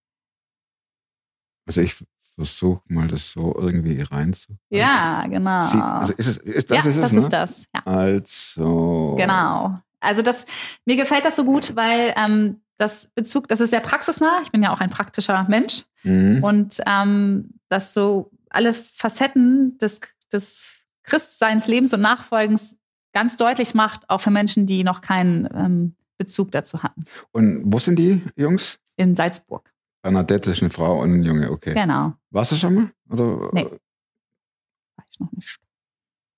Also 1.66 1.80
ich 1.80 1.96
versuche 2.34 2.82
mal 2.88 3.08
das 3.08 3.30
so 3.30 3.54
irgendwie 3.58 4.00
reinzu. 4.00 4.56
Ja, 4.70 5.24
genau. 5.26 5.60
Sie, 5.60 5.78
also 5.78 6.12
ist 6.14 6.26
es, 6.26 6.36
ist 6.38 6.70
das 6.70 6.84
ja, 6.84 6.90
ist 6.90 6.96
es, 6.96 7.02
das 7.02 7.12
ne? 7.12 7.18
ist 7.18 7.28
das. 7.28 7.64
Ja. 7.74 7.82
Also. 7.84 9.14
Genau. 9.18 9.78
Also 10.00 10.22
das, 10.22 10.46
mir 10.84 10.96
gefällt 10.96 11.24
das 11.24 11.36
so 11.36 11.44
gut, 11.44 11.76
weil 11.76 12.12
ähm, 12.16 12.60
das 12.78 13.06
Bezug, 13.14 13.48
das 13.48 13.60
ist 13.60 13.70
sehr 13.70 13.80
praxisnah. 13.80 14.40
Ich 14.42 14.50
bin 14.50 14.62
ja 14.62 14.72
auch 14.72 14.80
ein 14.80 14.90
praktischer 14.90 15.46
Mensch. 15.48 15.84
Mhm. 16.02 16.42
Und 16.42 16.80
ähm, 16.86 17.50
dass 17.68 17.92
so 17.92 18.30
alle 18.50 18.74
Facetten 18.74 19.78
des, 19.78 20.00
des 20.32 20.78
Christseins, 21.04 21.68
Lebens 21.68 21.94
und 21.94 22.00
Nachfolgens 22.00 22.76
ganz 23.12 23.36
deutlich 23.36 23.74
macht, 23.74 24.10
auch 24.10 24.20
für 24.20 24.30
Menschen, 24.30 24.66
die 24.66 24.84
noch 24.84 25.00
keinen 25.00 25.48
ähm, 25.54 25.96
Bezug 26.22 26.52
dazu 26.52 26.82
hatten. 26.82 27.04
Und 27.32 27.62
wo 27.64 27.78
sind 27.78 27.98
die 27.98 28.22
Jungs? 28.36 28.78
In 28.96 29.16
Salzburg. 29.16 29.72
Bernadette 30.02 30.50
ist 30.50 30.62
eine 30.62 30.70
Frau 30.70 31.00
und 31.00 31.12
ein 31.12 31.22
Junge, 31.22 31.50
okay. 31.50 31.74
Genau. 31.74 32.12
Warst 32.30 32.52
du 32.52 32.56
schon 32.56 32.74
mal? 32.74 32.92
Oder? 33.08 33.50
Nee. 33.52 33.64
War 33.64 35.04
ich 35.10 35.20
noch 35.20 35.32
nicht. 35.32 35.58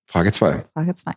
Frage 0.06 0.32
zwei. 0.32 0.64
Frage 0.72 0.94
zwei. 0.94 1.12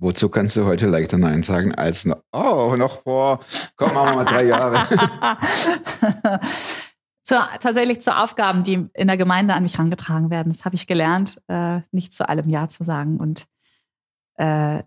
Wozu 0.00 0.28
kannst 0.28 0.56
du 0.56 0.64
heute 0.64 0.86
leichter 0.86 1.18
Nein 1.18 1.42
sagen 1.42 1.74
als 1.74 2.04
noch, 2.04 2.22
oh, 2.32 2.74
noch 2.76 3.02
vor, 3.02 3.40
komm, 3.76 3.94
machen 3.94 4.10
wir 4.10 4.16
mal 4.16 4.24
drei 4.24 4.44
Jahre. 4.44 4.86
zu, 7.24 7.34
tatsächlich 7.60 8.00
zu 8.00 8.16
Aufgaben, 8.16 8.62
die 8.62 8.88
in 8.94 9.08
der 9.08 9.16
Gemeinde 9.16 9.54
an 9.54 9.64
mich 9.64 9.74
herangetragen 9.74 10.30
werden. 10.30 10.52
Das 10.52 10.64
habe 10.64 10.76
ich 10.76 10.86
gelernt, 10.86 11.42
äh, 11.48 11.80
nicht 11.90 12.12
zu 12.12 12.28
allem 12.28 12.48
Ja 12.48 12.68
zu 12.68 12.84
sagen. 12.84 13.18
Und 13.18 13.46
äh, 14.36 14.84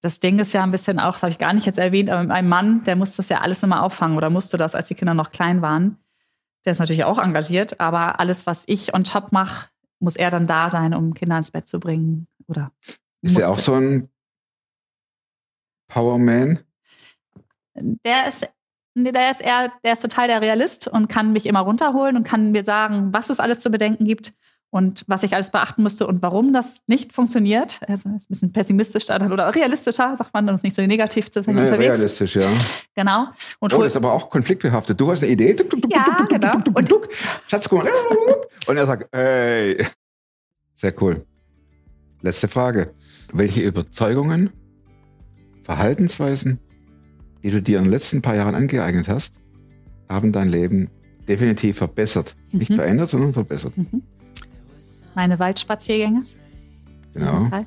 das 0.00 0.20
Ding 0.20 0.38
ist 0.38 0.52
ja 0.52 0.62
ein 0.62 0.70
bisschen 0.70 1.00
auch, 1.00 1.14
das 1.14 1.22
habe 1.22 1.32
ich 1.32 1.38
gar 1.38 1.52
nicht 1.52 1.66
jetzt 1.66 1.78
erwähnt, 1.78 2.10
aber 2.10 2.22
mein 2.22 2.48
Mann, 2.48 2.84
der 2.84 2.96
muss 2.96 3.16
das 3.16 3.28
ja 3.28 3.40
alles 3.40 3.62
immer 3.62 3.82
auffangen 3.82 4.16
oder 4.16 4.30
musste 4.30 4.56
das, 4.56 4.74
als 4.74 4.88
die 4.88 4.94
Kinder 4.94 5.14
noch 5.14 5.30
klein 5.30 5.62
waren. 5.62 5.98
Der 6.64 6.72
ist 6.72 6.78
natürlich 6.78 7.04
auch 7.04 7.18
engagiert, 7.18 7.80
aber 7.80 8.20
alles, 8.20 8.46
was 8.46 8.64
ich 8.66 8.94
on 8.94 9.04
top 9.04 9.32
mache, 9.32 9.68
muss 10.00 10.16
er 10.16 10.30
dann 10.30 10.46
da 10.46 10.70
sein, 10.70 10.94
um 10.94 11.14
Kinder 11.14 11.38
ins 11.38 11.50
Bett 11.50 11.66
zu 11.66 11.80
bringen. 11.80 12.28
Oder 12.46 12.72
Ist 13.22 13.38
der 13.38 13.50
auch 13.50 13.58
so 13.58 13.74
ein 13.74 14.08
Powerman? 15.88 16.60
der 17.80 18.26
ist, 18.26 18.48
nee, 18.94 19.12
der 19.12 19.30
ist 19.30 19.40
eher, 19.40 19.72
der 19.84 19.92
ist 19.92 20.02
total 20.02 20.28
der 20.28 20.40
Realist 20.40 20.88
und 20.88 21.08
kann 21.08 21.32
mich 21.32 21.46
immer 21.46 21.60
runterholen 21.60 22.16
und 22.16 22.24
kann 22.24 22.50
mir 22.52 22.64
sagen, 22.64 23.12
was 23.12 23.30
es 23.30 23.40
alles 23.40 23.60
zu 23.60 23.70
bedenken 23.70 24.04
gibt 24.04 24.32
und 24.70 25.04
was 25.06 25.22
ich 25.22 25.32
alles 25.34 25.50
beachten 25.50 25.82
müsste 25.82 26.06
und 26.06 26.20
warum 26.20 26.52
das 26.52 26.82
nicht 26.86 27.12
funktioniert. 27.12 27.80
Also 27.88 28.10
ist 28.10 28.26
ein 28.26 28.28
bisschen 28.28 28.52
pessimistischer 28.52 29.16
oder 29.32 29.54
realistischer, 29.54 30.14
sagt 30.16 30.34
man, 30.34 30.48
und 30.48 30.56
ist 30.56 30.64
nicht 30.64 30.76
so 30.76 30.82
negativ 30.82 31.30
zu 31.30 31.42
sein 31.42 31.54
Nee, 31.54 31.62
unterwegs. 31.62 31.94
realistisch, 31.94 32.36
ja. 32.36 32.48
Genau. 32.94 33.26
Und 33.60 33.72
Oh, 33.72 33.78
das 33.78 33.92
ist 33.92 33.96
aber 33.96 34.12
auch 34.12 34.28
konfliktbehaftet. 34.28 35.00
Du 35.00 35.10
hast 35.10 35.22
eine 35.22 35.32
Idee. 35.32 35.56
Ja, 35.88 36.26
genau. 36.28 36.60
tuk. 36.82 37.08
Schatz, 37.46 37.68
guck 37.68 37.82
mal. 37.84 37.90
Und 38.66 38.76
er 38.76 38.86
sagt, 38.86 39.08
hey. 39.14 39.86
Sehr 40.74 40.92
cool. 41.02 41.24
Letzte 42.20 42.48
Frage. 42.48 42.92
Welche 43.32 43.62
Überzeugungen, 43.62 44.50
Verhaltensweisen, 45.64 46.58
die 47.42 47.50
du 47.50 47.60
dir 47.62 47.78
in 47.78 47.84
den 47.84 47.90
letzten 47.92 48.22
paar 48.22 48.34
Jahren 48.36 48.54
angeeignet 48.54 49.08
hast, 49.08 49.34
haben 50.08 50.32
dein 50.32 50.48
Leben 50.48 50.90
definitiv 51.28 51.78
verbessert? 51.78 52.36
Nicht 52.52 52.70
Mhm. 52.70 52.74
verändert, 52.76 53.08
sondern 53.10 53.32
verbessert. 53.32 53.76
Mhm. 53.76 54.02
Meine 55.18 55.40
Waldspaziergänge. 55.40 56.22
Genau. 57.12 57.42
Total, 57.42 57.66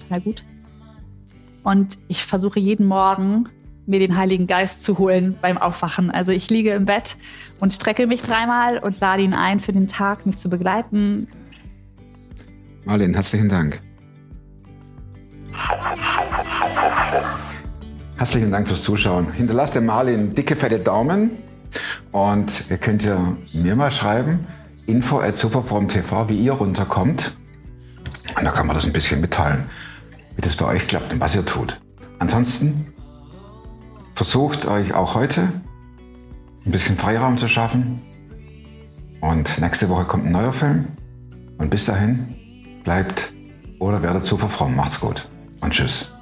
total 0.00 0.20
gut. 0.22 0.44
Und 1.62 1.98
ich 2.08 2.24
versuche 2.24 2.58
jeden 2.58 2.86
Morgen 2.86 3.50
mir 3.84 3.98
den 3.98 4.16
Heiligen 4.16 4.46
Geist 4.46 4.82
zu 4.82 4.96
holen 4.96 5.36
beim 5.42 5.58
Aufwachen. 5.58 6.10
Also 6.10 6.32
ich 6.32 6.48
liege 6.48 6.72
im 6.72 6.86
Bett 6.86 7.18
und 7.60 7.74
strecke 7.74 8.06
mich 8.06 8.22
dreimal 8.22 8.78
und 8.78 8.98
lade 8.98 9.22
ihn 9.22 9.34
ein 9.34 9.60
für 9.60 9.74
den 9.74 9.86
Tag, 9.86 10.24
mich 10.24 10.38
zu 10.38 10.48
begleiten. 10.48 11.28
Marlene, 12.86 13.14
herzlichen 13.14 13.50
Dank. 13.50 13.82
Herzlichen 18.16 18.50
Dank 18.50 18.68
fürs 18.68 18.84
Zuschauen. 18.84 19.32
Hinterlasst 19.32 19.74
dem 19.74 19.84
Marlin 19.84 20.34
dicke, 20.34 20.56
fette 20.56 20.78
Daumen 20.78 21.32
und 22.10 22.70
ihr 22.70 22.78
könnt 22.78 23.04
ja 23.04 23.36
mir 23.52 23.76
mal 23.76 23.90
schreiben, 23.92 24.46
info 24.86 25.20
at 25.20 25.36
superform.tv, 25.36 26.28
wie 26.28 26.38
ihr 26.38 26.52
runterkommt. 26.52 27.36
Und 28.36 28.44
da 28.44 28.50
kann 28.50 28.66
man 28.66 28.76
das 28.76 28.84
ein 28.84 28.92
bisschen 28.92 29.20
mitteilen, 29.20 29.64
wie 30.36 30.42
das 30.42 30.56
bei 30.56 30.66
euch 30.66 30.86
klappt 30.88 31.12
und 31.12 31.20
was 31.20 31.34
ihr 31.34 31.44
tut. 31.44 31.80
Ansonsten 32.18 32.92
versucht 34.14 34.66
euch 34.66 34.94
auch 34.94 35.14
heute 35.14 35.52
ein 36.64 36.70
bisschen 36.70 36.96
Freiraum 36.96 37.38
zu 37.38 37.48
schaffen. 37.48 38.00
Und 39.20 39.60
nächste 39.60 39.88
Woche 39.88 40.04
kommt 40.04 40.26
ein 40.26 40.32
neuer 40.32 40.52
Film. 40.52 40.88
Und 41.58 41.70
bis 41.70 41.84
dahin 41.84 42.34
bleibt 42.84 43.32
oder 43.78 44.02
werdet 44.02 44.26
super 44.26 44.48
fromm. 44.48 44.76
Macht's 44.76 45.00
gut 45.00 45.28
und 45.60 45.72
tschüss. 45.72 46.15